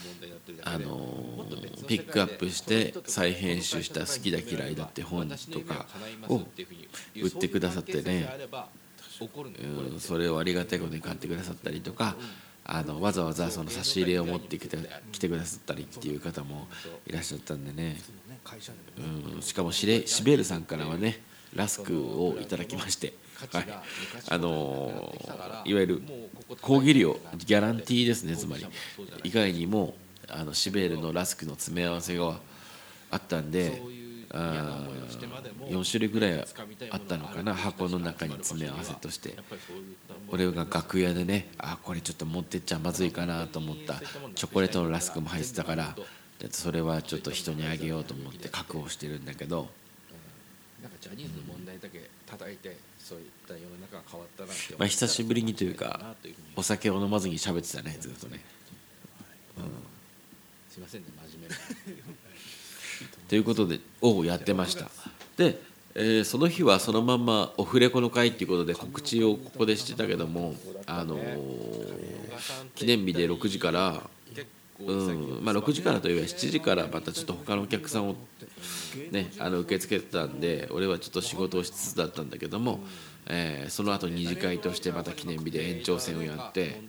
[0.64, 1.46] あの
[1.88, 5.88] ピックアップして再編集した「好きだ嫌いだ」って本とか
[6.30, 6.42] を
[7.16, 8.30] 売ってくださってね
[9.92, 12.16] うんそれをありがたいことに買ってくださったりとか
[12.68, 14.78] あのわざわざその差し入れを持ってきて
[15.12, 16.68] 来てくださったりっていう方も
[17.06, 17.98] いらっしゃったんでね、
[19.36, 21.22] うん、しかもシレシベールさんからはね
[21.56, 23.14] ラスクをいただきまして、
[23.52, 23.66] はい、
[24.30, 25.14] あの
[25.64, 26.04] いわゆる
[26.62, 28.66] 講義料ギャランティーですねつまり。
[29.24, 29.96] 以外にも
[30.30, 32.40] あのシベールのラスクの詰め合わせが
[33.12, 33.82] あったんで
[34.32, 34.88] あ
[35.70, 36.34] 4種類ぐらい
[36.90, 39.36] あったのかな箱の中に詰め合わせとして。
[40.30, 44.02] 俺が楽屋でねあこれちょっと持ってっちゃまずいかなと思った。
[44.34, 45.96] チョコレートのラスクも入ってたから
[46.40, 49.70] でそれはちょっと人にあげようと思って確保してるんだけど、
[50.82, 56.16] なんかジャニーズの問題だけ叩いてそういった世の中が変わったなってまあ、久しぶりにというか
[56.56, 58.42] お酒を飲まずに喋ってたねずっとね。
[60.76, 61.56] すいませんね真面目な
[63.30, 64.90] ということでをやってました。
[65.38, 65.58] で、
[65.96, 70.54] えーその日はそのまんまオフレコの会っていうことで告知をここでしてたけども、
[70.86, 71.96] あのー
[72.76, 74.02] 記念日で6時から、
[74.82, 78.16] うんまあ、6時からというよりは7時からまたちょっと他のお客さんを、
[79.12, 82.82] ね、あの受け付けてたんで俺はちょっと仕事をしつつだったんだけども、
[83.28, 86.82] えーその後二次会としてまた記念日で延長戦をやって。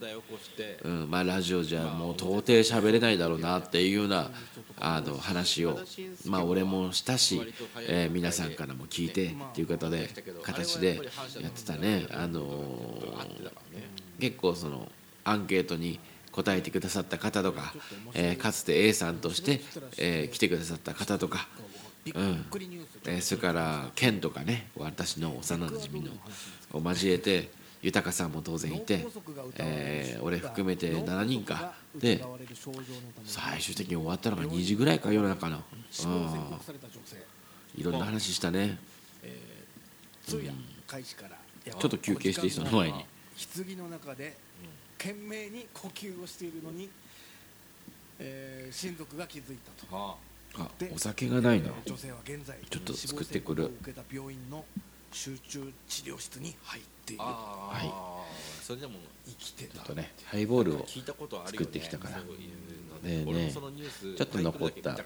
[0.85, 4.31] うんまあ、ラジオじゃもう到底喋れないだろうなっていうような
[4.79, 5.79] あの話を、
[6.27, 7.41] まあ、俺もしたし、
[7.89, 10.09] えー皆さんからも聞いてっていう方で
[10.43, 10.97] 形で
[11.41, 13.01] やってたね、あのー
[14.21, 14.89] 結構その
[15.25, 15.99] アンケートに
[16.33, 17.73] 答えてくださった方とか、
[18.15, 19.61] えーかつて A さんとして、
[19.99, 21.49] えー来てくださった方とか、
[22.15, 22.47] うん。
[23.07, 26.11] えーそれからケンとかね私の幼なじみの
[26.73, 27.51] を交えて
[27.83, 29.07] 豊さんも当然いて、
[29.59, 31.73] えー俺含めて7人か。
[31.95, 32.23] で
[33.25, 38.79] 最終的に終わったのが2時ぐらいか夜中の、うん、いろんな話したね。
[40.27, 40.53] 通夜
[40.87, 41.37] 開始から
[41.73, 43.05] ちょっと休憩していいその前に。
[43.55, 44.37] 棺の中で
[44.99, 46.89] 懸命に呼吸をしているのに、
[48.19, 50.17] えー親族が気づいたとはあ
[50.95, 51.71] お酒がないな。
[51.85, 53.71] ちょっと作ってくる。
[55.13, 57.23] 集中治療室に入っている。
[57.23, 58.25] あああ
[58.63, 58.95] それでも
[59.25, 59.77] 生きてた。
[59.77, 60.87] ちょっとねハイボールを
[61.47, 62.19] 作ってきたから。
[62.19, 62.25] ね
[63.05, 63.53] えねえ。
[63.53, 64.97] ちょっと残った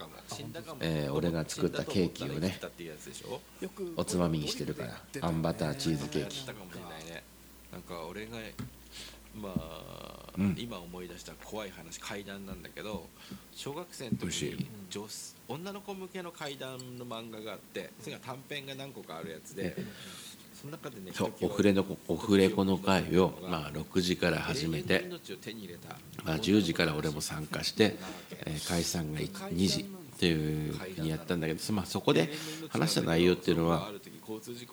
[0.81, 2.59] えー俺が作ったケーキをね
[3.97, 6.47] おつまみにしてるからあんバターチーズケーキ。
[7.71, 8.39] なんか俺が
[9.35, 10.57] まあ、うん。
[10.59, 13.07] 今思い出した怖い話怪談なんだけど
[13.53, 14.51] 小学生の時美味しい。
[14.53, 15.07] に女
[15.49, 19.77] 女の子向けの怪談の漫画があってそれが短編が何個かあるやつで
[20.61, 25.97] その中でねそうひときわオフレのオフレコの会を、まあ、6時から始め永遠ての命を手に入れた。
[26.25, 27.97] まあ、10時から俺も参加して、
[28.45, 32.31] えー解散が2時っていうふうにやったんだけど、まあ、そこで
[32.69, 33.91] 話した内容っていうのは、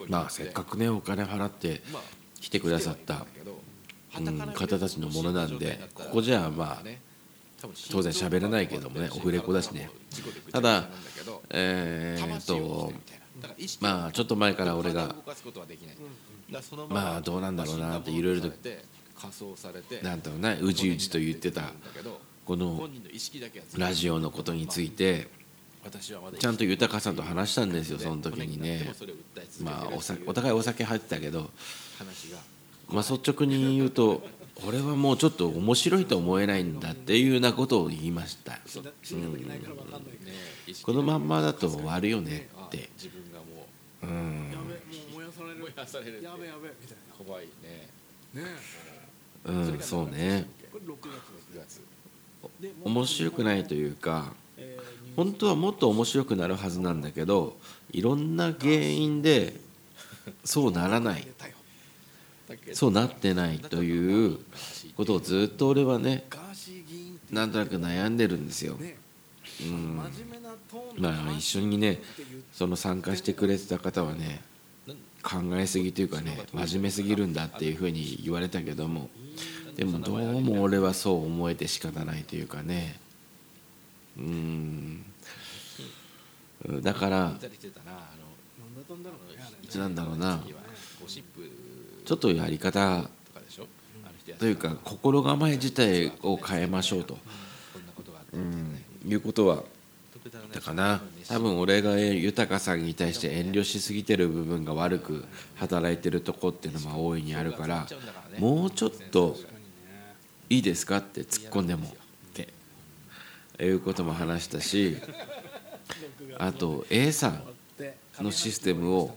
[0.08, 1.80] まあ、せっかくねお金払って
[2.38, 3.24] 来てくださった、
[4.16, 6.82] うん、方たちのものなんでここじゃあまあ
[7.90, 9.90] 当然喋らないけどもねオフレコだしね。
[10.52, 10.88] ただ
[11.50, 12.92] えーっと
[13.80, 15.14] まあちょっと前から俺が
[16.88, 18.48] まあどうなんだろうなっていろいろと
[20.02, 21.72] なんだろうなうじうじと言ってた
[22.44, 22.88] この
[23.76, 25.28] ラジオのことについて
[26.38, 28.90] ちゃんと豊さんと話したんですよその時にね。
[29.62, 29.88] まあ
[30.26, 31.50] お互いお酒入ってたけど
[32.88, 34.22] まあ率直に言うと
[34.64, 38.82] これはもうちょっと面白いと思えないんだっていうようなことを言いました、うん、
[40.82, 42.88] このまんまだと終わるよねって。
[42.96, 43.66] 自分がも
[44.02, 44.50] うん。
[44.50, 44.70] やべも
[45.12, 47.88] う燃やされるう燃やされるやべやべみたい怖いね。
[48.34, 48.48] なね。
[49.44, 50.48] うんそうね。
[50.72, 51.08] これ6月
[51.54, 51.88] 6月。
[52.60, 54.32] で面白くないというか
[55.16, 57.56] 本当はもっと面白くなるはずなんだけど
[57.92, 59.54] いろんな原因で
[60.44, 61.26] そうならない
[62.72, 64.38] そうなってないという
[64.96, 66.24] ことをずっと俺はね
[67.30, 68.74] なんとなく悩んでるんですよ。
[68.74, 68.96] ね。
[69.62, 69.96] うん。
[70.98, 72.00] まあ一緒にね
[72.52, 74.40] その参加してくれてた方はね
[75.22, 79.10] 考えすぎというかね真面目すぎるんだっていうふうに言われたけども。
[79.76, 82.98] でもどうも俺はそう思えて仕方ないというかね。
[84.16, 85.04] うん。
[86.82, 87.80] だから見たりしてた
[89.78, 90.40] なんだろうな
[92.08, 93.04] ちょっとやり方
[94.38, 97.18] というか心構え自体を変えましょうと、
[98.32, 99.62] うん、いうことは
[100.54, 102.84] だかな多分俺が豊さん。
[102.84, 107.86] に対して遠慮しすぎてる部分が悪く働いてるとこっていうのも大いにあるから
[108.38, 109.36] もうちょっと
[110.48, 111.66] いいですかって突っ込ん。
[111.66, 111.90] でもっ
[112.32, 112.48] て
[113.62, 114.96] いうことも話したし
[116.38, 117.42] あと A さん。
[118.20, 119.14] のシステムを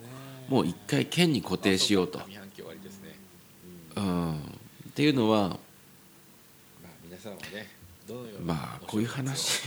[0.51, 3.15] もう一回県に固定しようと、上半期終わりですね
[3.95, 4.37] うん、っ
[4.93, 5.57] ていうのはまあ
[7.03, 7.67] 皆さんはね
[8.43, 9.61] まあこういう話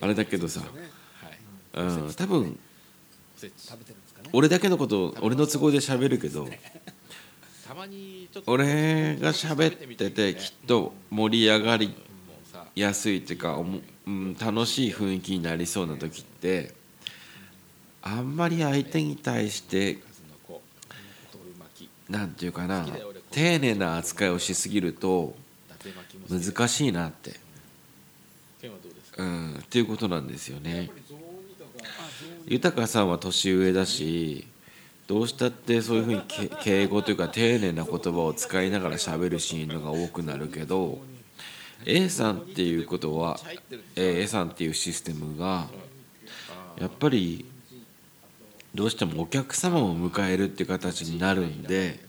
[0.00, 1.84] あれだけどさ、はい。
[1.84, 2.58] うん、多分
[4.32, 6.48] 俺だけのことを俺の都合で喋るけど
[8.46, 11.94] 俺が喋っててきっと盛り上がり
[12.74, 16.74] やすいっていうかおも、うん、楽しい雰囲気になりそうな時って
[18.02, 19.98] あんまり相手に対して
[22.08, 22.86] なんていうかな
[23.36, 25.36] 丁寧な扱いをしすぎると
[26.30, 27.34] 難しいなって、
[29.18, 30.88] うん、っていうことなんですよね。
[32.46, 34.46] 豊さんは年上だし
[35.06, 41.00] どうしたってそういうふうにけ敬語というか丁寧な言葉を使いながら喋るシーンのが多くなるけど
[41.84, 43.38] A さんっていうことは
[43.96, 45.66] A さんっていうシステムが
[46.80, 47.44] やっぱり
[48.74, 52.05] どうしてもお客様を迎えるっていう形になるんで、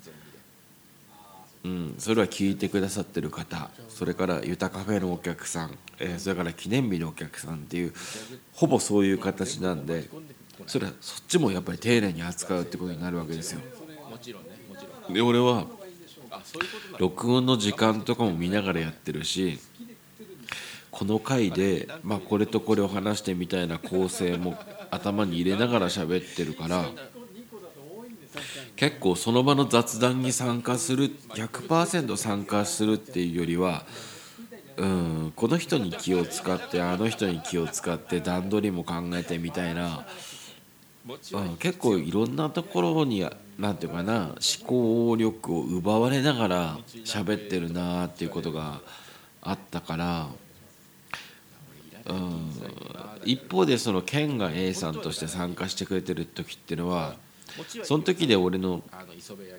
[1.63, 7.93] うん、それは聞いてくださってる方それからユタカフェのお客さん、えーそれから記念日のお客さんっていう
[8.53, 10.09] ほぼそういう形なんで
[10.65, 13.61] それはそっちもやっぱり丁寧に扱うってことになるわけですよ。
[15.09, 15.65] で俺は
[16.97, 19.59] 録音の時間とかも見ながらやってるし
[20.91, 24.57] この回で、まあ、これとこれを話してみたいな構成も
[24.89, 26.85] 頭に入れながら喋ってるから
[28.77, 33.85] 結構その場の雑談に参加する100%参加するっていうよりは
[34.77, 40.05] うんこの人に気を使ってあの人に気を使って段取りも考えてみたいな
[41.33, 43.25] うん、結構いろんなところに
[43.57, 48.81] なんていうかな思考力を奪われながら喋ってるなっていうことが
[49.41, 50.27] あったから、
[52.07, 52.51] うん、
[53.23, 57.15] 一方でそのケンが A さんとして参加してくれてる時っていうのは
[57.83, 58.83] その時で俺の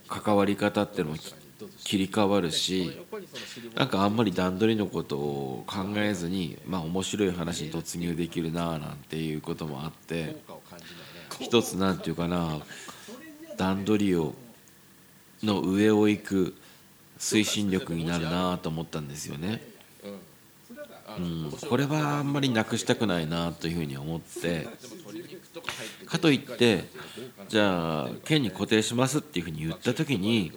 [0.09, 1.19] 関わり方っていうのも
[1.85, 2.97] 切り替わるし
[3.75, 10.37] なんかあんまり段取りのことを考えずにまあ面白い話に突入できるなあなんていうこともあって。
[11.41, 12.61] 一つなんていうかな
[13.57, 14.35] 段取りを
[15.43, 16.55] の上を行く
[17.19, 19.63] 推進力になるなと思ったんですよね。
[21.17, 24.69] うん、これはあんまりなくしたくないなというふうに思って
[26.07, 26.85] かといって
[27.49, 30.53] じゃあ県に固定しますっていうふうに言った時に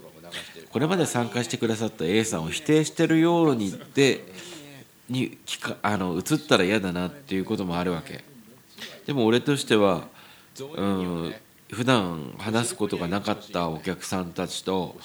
[0.71, 4.23] これまで参加してくださった A さんを否定してるようにで
[5.09, 8.23] に聞かあの映ったら嫌だなっていうこともあるわけ。
[9.05, 10.07] でも俺としては
[10.59, 11.35] うん
[11.71, 14.95] 普段話すことがなかったお客さんたちと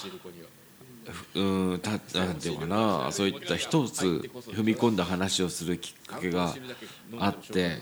[1.34, 1.40] う
[1.74, 6.54] んたなんていうかなそういった一つ踏み込んだ話をするきっかけが
[7.18, 7.80] あって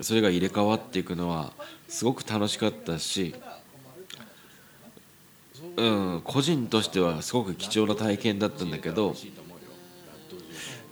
[0.00, 1.52] それが入れ替わっていくのは
[1.88, 3.34] すごく楽しかったし、
[5.76, 9.14] うん、個人としてはすごく貴重な体験だったんだけど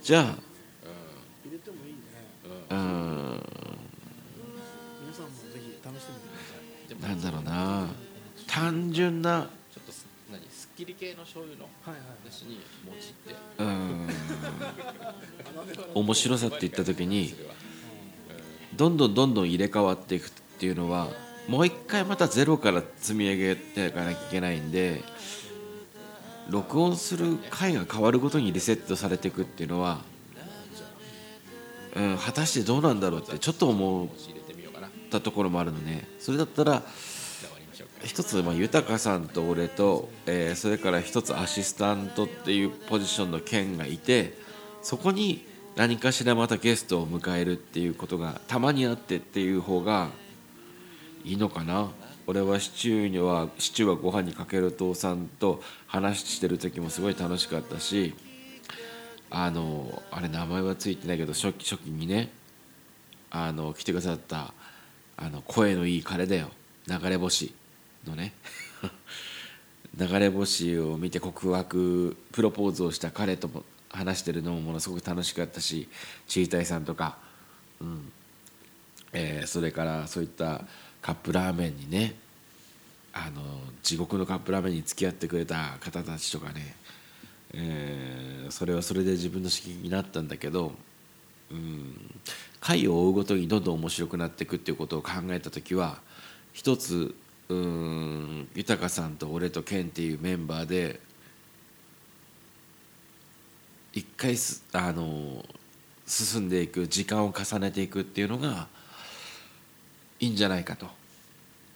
[0.03, 0.35] じゃあ
[2.69, 3.43] うん
[7.01, 7.87] なんだろうな
[8.47, 11.67] 単純なちょっとす何すっきり系の醤油の
[12.29, 13.35] しにもちって。
[13.57, 14.07] うん
[15.93, 17.33] 面白さって言った時に
[18.75, 21.07] どんどんどんどん入れ替わっていくっていうのは
[21.47, 25.01] もう一回またゼロから積み上げていかなきゃいけないんで
[26.49, 30.01] 録音する回が変わるごとにリセットされていくっていうのは、
[31.95, 34.07] うん、果たしてどうなんだろうってちょっと思っ
[35.09, 36.83] たところもあるのねそれだったら
[38.03, 44.37] 一つ、まあ、豊さんと俺と、えーそれから一つアシスタントっていうポジションの件がいて
[44.81, 45.45] そこに
[45.75, 50.09] 何かしらまたゲストを迎えるっていうことがたまにあってっていう方が
[51.23, 51.89] いいのかな。
[52.27, 58.13] 俺はシチューにはシチューはご飯にかける父さんと話してる時もすごい楽しかったし
[59.29, 62.29] あのあれ名前はついてないけど初期初期にね
[63.31, 64.53] あの来てくださった
[65.17, 66.49] あの声のいい彼だよ。
[66.87, 67.53] 流れ星
[68.05, 68.33] のね。
[69.97, 75.87] 流れ星を見て告白プロポーズをした彼とも話してるのもものすごく楽しかったし
[76.27, 77.17] チータイさんとか、
[77.79, 78.11] うん。
[79.13, 80.61] えー、それからそういった
[81.01, 82.15] カップラーメンにね
[83.13, 83.41] あの
[83.83, 86.75] 地獄のカップラーメンに付き合ってくれた方たちとかね、
[87.53, 90.71] えー、それはそれで自分の刺激になったんだけど、
[91.51, 91.95] うん、
[92.61, 95.97] 回を追うごとにどんどん面白くなっていくっていうことを考えた時は
[96.53, 97.13] 一つ
[97.49, 101.01] うん豊さんと俺と健っていうメンバーで
[103.93, 105.45] 一回すあの
[106.07, 108.67] 進んでいく時間を重ねていくっていうのが
[110.19, 110.87] いいんじゃないかと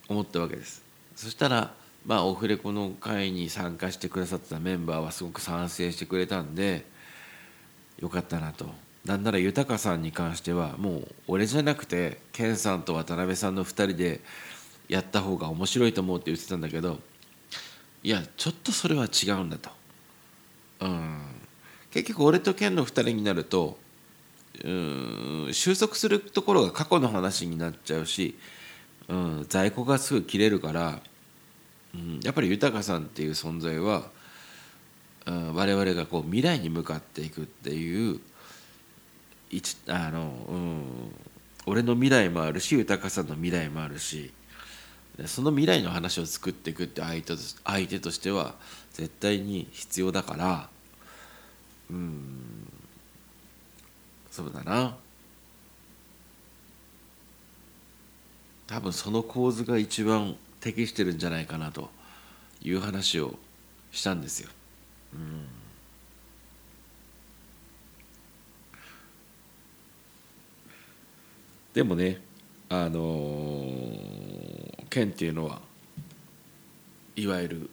[0.07, 0.83] 思ったわけです。
[1.15, 1.73] そしたら
[2.05, 6.85] まあオフレコの会に参加してくださったメンバーはすごく賛成してくれたんで
[7.99, 8.69] よかったなと。
[9.05, 14.21] なんなら豊さんに関してはもう俺じゃなくて健さんと渡辺さんの2人で
[14.89, 16.99] やった方が面白いと思うって言ってたんだけど
[18.01, 19.69] いやちょっとそれは違うんだと。
[20.81, 21.34] うん。
[21.95, 23.77] 結局俺と健の2人になると
[24.65, 28.37] うん収束するところが過去の話になっちゃうし、
[29.07, 30.99] うん、在庫がすぐ切れるから、
[31.93, 34.09] うん、やっぱり豊さんっていう存在は、
[35.25, 38.19] うん、我々がこう未来に向かっていくっていう
[39.49, 40.83] 一あの、うん、
[41.65, 44.33] 俺の未来もあるし豊さんの未来もあるし
[45.27, 48.55] その未来の話を作っていくって相手と相手としては
[48.91, 50.74] 絶対に必要だから
[51.89, 52.67] うん。
[54.31, 54.97] そうだな。
[58.67, 61.89] 多分その構図が一番適してるんじゃないかなと
[62.61, 63.37] いう話を
[63.91, 64.49] したんですよ。
[65.13, 65.47] うん、
[71.73, 72.19] でもね
[72.67, 75.61] あのー、県っていうのは
[77.15, 77.69] いわゆる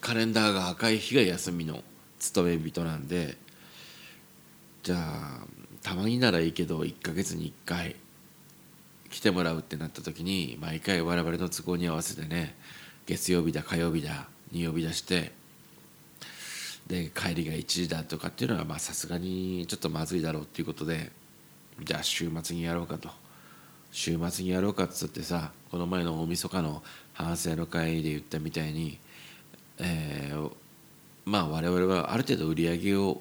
[0.00, 1.82] カレンダーが赤い日が休みの
[2.18, 3.36] 勤め人なんで
[4.82, 5.46] じゃあ
[5.82, 7.96] たまにならいいけど1ヶ月に1回
[9.10, 12.54] 来てもらうってなった時に毎回我々の都合に合わせてね
[13.06, 15.32] 月曜日だ火曜日だに呼び出して
[16.86, 21.10] で帰りが1時だとかっていうのはさすがにちょっとまずいだろうっていうことで
[21.82, 23.10] じゃあ週末にやろうかと。
[23.90, 26.82] 週末にやろうかっつってさこの前の大晦日の
[27.14, 28.98] 反省の会で言ったみたいに、
[29.78, 30.52] えー、
[31.28, 33.20] まあ我々はある程度売り上げを、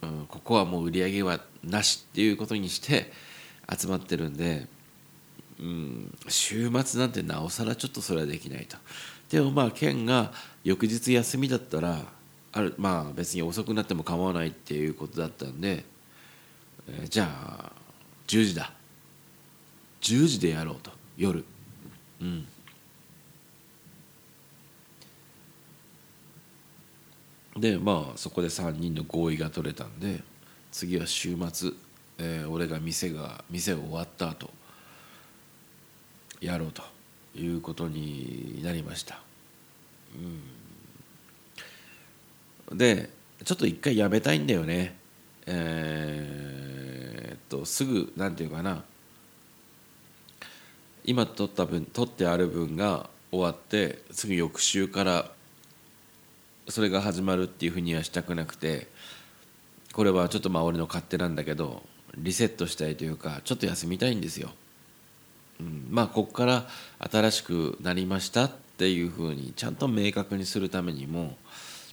[0.00, 3.12] うん、ここはもう売り上げはなしっていうことにして
[3.68, 4.68] 集まってるんで、
[5.58, 8.76] うん、週末なんてなおさらちょっとそれはできないと。
[9.28, 10.32] でもまあ県が
[10.62, 12.04] 翌日休みだったら
[12.52, 15.84] あるまあ別に遅くなっても構わないっていうことだったんで、
[16.88, 17.72] えー、じゃあ
[18.28, 18.72] 10時だ。
[20.00, 21.44] 10時でやろうと夜。
[22.20, 22.46] うん。
[27.60, 30.22] でまあそこで3人の合意が取れたんで
[30.72, 31.70] 次は週末、
[32.18, 34.50] えー、俺が店が店が終わった後
[36.40, 36.82] やろうと
[37.34, 39.20] いうことになりました。
[42.70, 43.10] うん、で
[43.44, 44.96] ちょっと一回やめたいんだよね。
[45.46, 48.84] えー、っとすぐなんていうかな
[51.04, 55.30] 今取った分取ってある分が終わって次翌週から
[56.70, 58.88] それが始まるっていうふうにはしたくなくて
[59.92, 61.82] これはちょっとまあ俺の勝手なんだけど
[62.16, 64.50] リセットしたいというかちょっと休みたいんですよ。
[65.60, 66.66] うん、まあここから
[66.98, 71.36] 新しくなりましたっていうふうにちゃんと明確にするためにも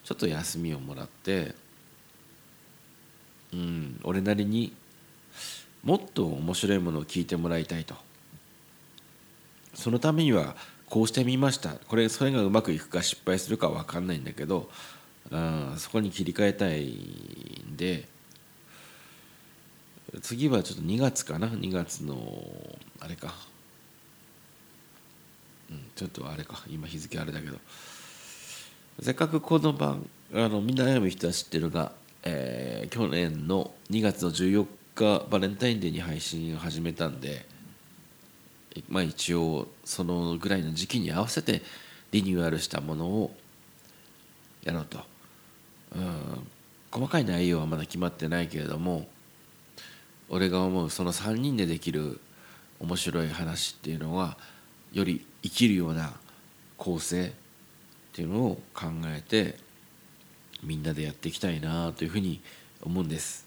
[0.04, 1.54] ちょっと休みをもらって、
[3.54, 4.74] うん、俺なりに
[5.84, 7.96] もっと面白いものを聞いてもらいたいと
[9.74, 10.56] そのためには
[10.90, 11.72] こうしてみました。
[11.72, 14.70] これそれがうまくいくか失敗するか分かんないんだけど
[15.32, 18.08] あそこに切り替えたいんで
[20.22, 22.18] 次はちょっと2月かな？2月の
[23.02, 23.34] あれか、
[25.70, 26.64] うん、ちょっとあれか。
[26.70, 27.58] 今日付あれだけど。
[29.00, 31.92] せっかくこの番あのみんな悩む人は知ってるが、
[32.24, 34.66] えー、去年の2月の14
[34.96, 37.46] 日バレンタインデーに配信を始めたんで
[38.90, 41.62] まあ、一応そのぐらいの時期に合わせて
[42.12, 43.36] リニューアルしたものを
[44.64, 45.00] やろうと、
[45.96, 46.48] うん、
[46.92, 49.08] 細かい内容はまだ決まってないけれども
[50.30, 52.20] 俺が思うその3人でできる
[52.80, 54.38] 面白い話っていうのは
[54.94, 56.14] より生きるような
[56.78, 57.32] 構成っ
[58.14, 59.58] ていうのを考えて
[60.64, 62.42] みんなでやっていきたいなというふうに
[62.82, 63.46] 思うんです。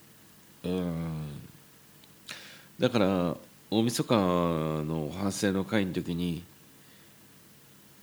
[0.64, 1.28] うん。
[2.78, 3.36] だから
[3.70, 6.42] 大晦日の反省の会の時に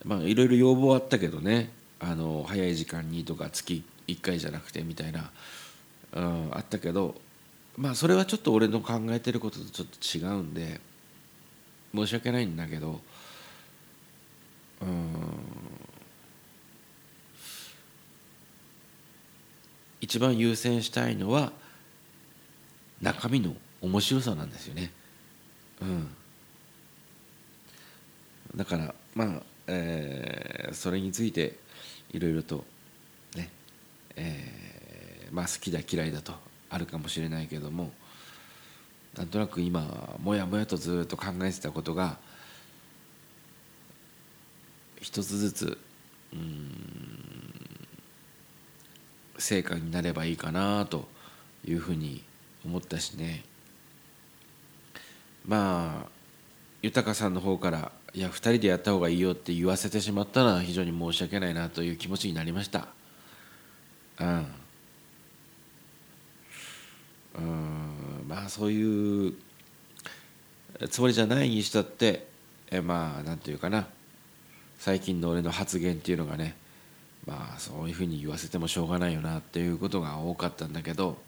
[0.04, 5.30] まあいろいろ要望あったけどねあの早い時間にとか月1回じゃなくてみたいな、
[6.14, 7.16] うん、あったけど
[7.76, 10.80] まあそれはちょっと俺の考えてることとちょっと違うんで
[11.94, 13.00] 申し訳ないんだけど
[14.80, 15.08] うん
[20.00, 21.52] 一番優先したいのは
[23.02, 24.90] 中身の面白さなんですよね。
[25.80, 26.08] うん、
[28.56, 31.56] だからまあ、えー、それについて
[32.12, 32.64] いろいろと
[33.36, 33.50] ね、
[34.16, 36.32] えー、まあ好きだ嫌いだと
[36.70, 37.90] あるかもしれないけども
[39.16, 42.18] なんとなく今もやもやとずっと考えてたことが
[45.00, 45.78] 一つずつ
[46.32, 47.08] うん
[49.38, 51.08] 成果になればいいかなと
[51.64, 52.22] いうふうに
[52.64, 53.44] 思ったしね。
[55.46, 56.10] まあ
[56.82, 62.88] 豊さんの方から「いや2人でやった方がいいよ」って言わせてしまったのは非常に申し訳ないなという気持ちになりました。
[64.20, 64.46] うん。
[67.36, 68.24] うん。
[68.28, 69.34] まあそういう
[70.90, 72.26] つもりじゃないにしたって
[72.70, 73.86] えまあなんていうかな。
[74.78, 76.54] 最近の俺の発言っていうのがね
[77.26, 81.18] まあそういうふうに言わせてもしょうがないよなっていうことが多かったんだけど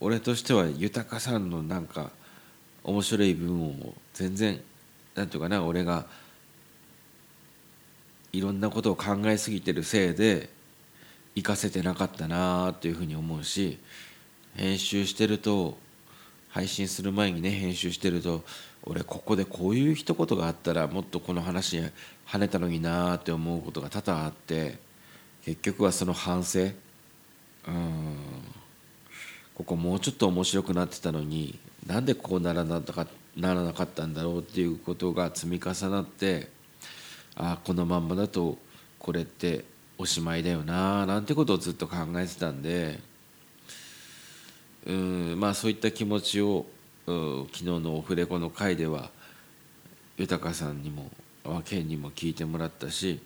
[0.00, 2.10] 俺としては豊さんのなんか
[2.82, 4.60] 面白い部分を全然
[5.14, 6.06] なんていうかな俺が
[8.32, 10.48] いろんなことを考えすぎてるせいで
[11.34, 13.78] 活かせてなかったなっていうふうに思うし
[14.56, 15.76] 編集してると
[16.48, 18.42] 配信する前にね編集してると
[18.84, 21.80] 俺ここでこういう一言があったらもっとこの話
[22.26, 24.78] 跳ねたのになって思うことが多々あって
[25.44, 26.68] 結局はその反省。
[27.68, 28.16] うん。
[29.60, 33.06] ここもうちょっと面白くなってたのになんでこうならなか
[33.36, 36.48] ならなかったんだろうっていうことが積み重なって
[37.36, 38.56] ああこのまんまだと
[38.98, 39.66] これって
[39.98, 43.00] おしまいだよななんてことをずっと考えてたんで
[44.86, 46.64] うんまあそういった気持ちを
[47.04, 49.10] 昨日のオフレコの回では
[50.16, 51.10] 豊さんにも
[51.66, 53.20] 健にも聞いてもらったし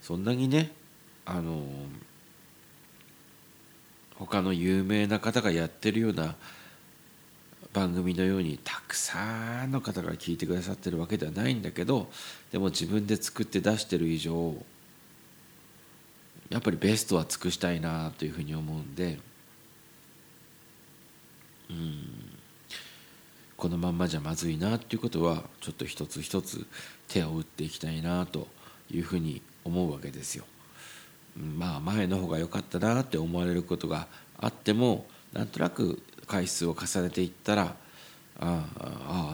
[0.00, 0.72] そんなにね
[1.26, 1.62] あの
[4.26, 6.36] 他の有名な方がやってるような
[7.72, 12.10] 番組のようにたくさんの方が聞いてくださってるわけではないんだけど
[12.50, 14.54] でも自分で作って出してる以上
[16.50, 19.18] やっぱりベストは尽くしたいなというふうに思うんで
[21.70, 22.32] うん
[23.56, 26.66] このまんまじゃまずいなっていうことはちょっと一つ一つ
[27.08, 28.48] 手を打っていきたいなと
[28.90, 30.44] いうふうに思うわけですよ。
[31.36, 34.06] まあ前の方が良かったなって思われることが
[34.38, 37.74] あってもなんとなく回数を重ねていったら
[38.38, 38.64] あ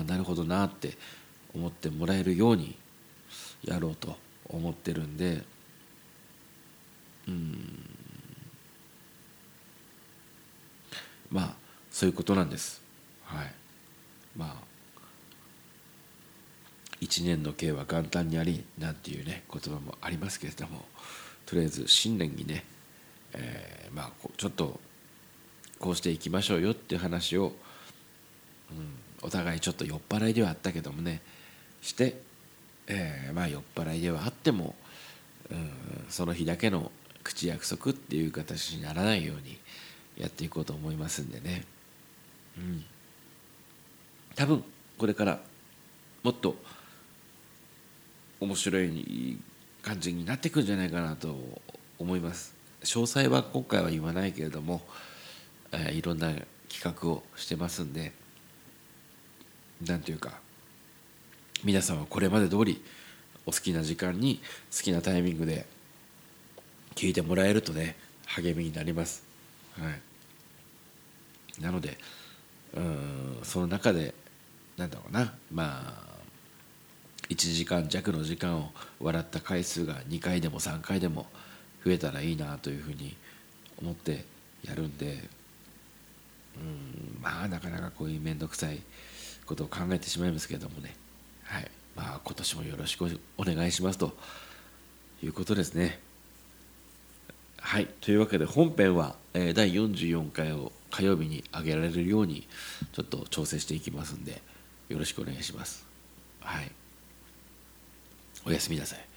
[0.01, 0.97] あなるほどなって
[1.55, 2.77] 思ってもらえるように
[3.65, 4.17] やろうと
[4.49, 5.43] 思ってるんで
[7.29, 7.85] うん。
[11.31, 11.55] まあ
[11.91, 12.83] そういうことなんです。
[13.25, 13.53] はい。
[14.37, 14.69] まあ
[17.01, 20.87] 一年の計は元旦にありなんていうね言葉もありますけれども。
[21.49, 22.63] とりあえず新年にね、
[23.33, 24.79] えー、まあちょっと
[25.79, 27.55] こうしていきましょうよっていう話を、
[28.71, 28.93] うん、
[29.23, 31.23] お互いちょっと酔っ払いではあったけどもね
[31.81, 32.21] して、
[32.87, 34.75] えー、まあ酔っ払いではあっても、
[35.51, 35.71] うん、
[36.11, 36.93] その日だけの
[37.25, 39.59] 口約束っていう形にならないように
[40.19, 41.65] やっていこうと思いますんでね、
[42.59, 42.85] うん、
[44.37, 44.63] 多分
[44.99, 45.41] これから
[46.23, 46.57] もっと
[48.39, 49.39] 面白い
[49.83, 51.37] 感じになっていくんじゃないかなと
[51.99, 52.59] 思います。
[52.83, 54.83] 詳細は今回は言わないけれども、
[55.73, 56.33] えー、いろんな
[56.69, 58.13] 企画をしてますんで
[59.87, 60.33] なんていうか
[61.65, 62.83] 皆さんはこれまで通り
[63.47, 65.67] お好きな時間に好きなタイミングで
[66.95, 69.25] 聞いてもらえるとね励みになります、
[69.79, 69.91] は
[71.59, 71.99] い、なので
[72.75, 74.15] うんその中で
[74.77, 76.08] なんだろうなまあ
[77.29, 78.71] 1時間弱の時間を
[79.01, 81.27] 笑った回数が2回でも3回でも
[81.85, 83.17] 増えたらいいなというふうに
[83.81, 84.25] 思って
[84.65, 85.29] やるんで
[86.57, 88.81] うんまあなかなかこういう面倒くさい
[89.47, 90.95] ことを考えてしまいますけどもね。
[91.45, 91.71] はい。
[91.97, 94.13] まあ今年もよろしくお願いしますと
[95.23, 96.01] いうことですね。
[97.59, 97.87] はい。
[98.01, 102.47] というわけで本編は、えー第44回を火曜日に上げられるように
[102.93, 104.41] ちょっと調整していきますんで
[104.89, 105.87] よろしくお願いします。
[106.41, 106.71] はい。
[108.47, 109.08] おやすみなさい。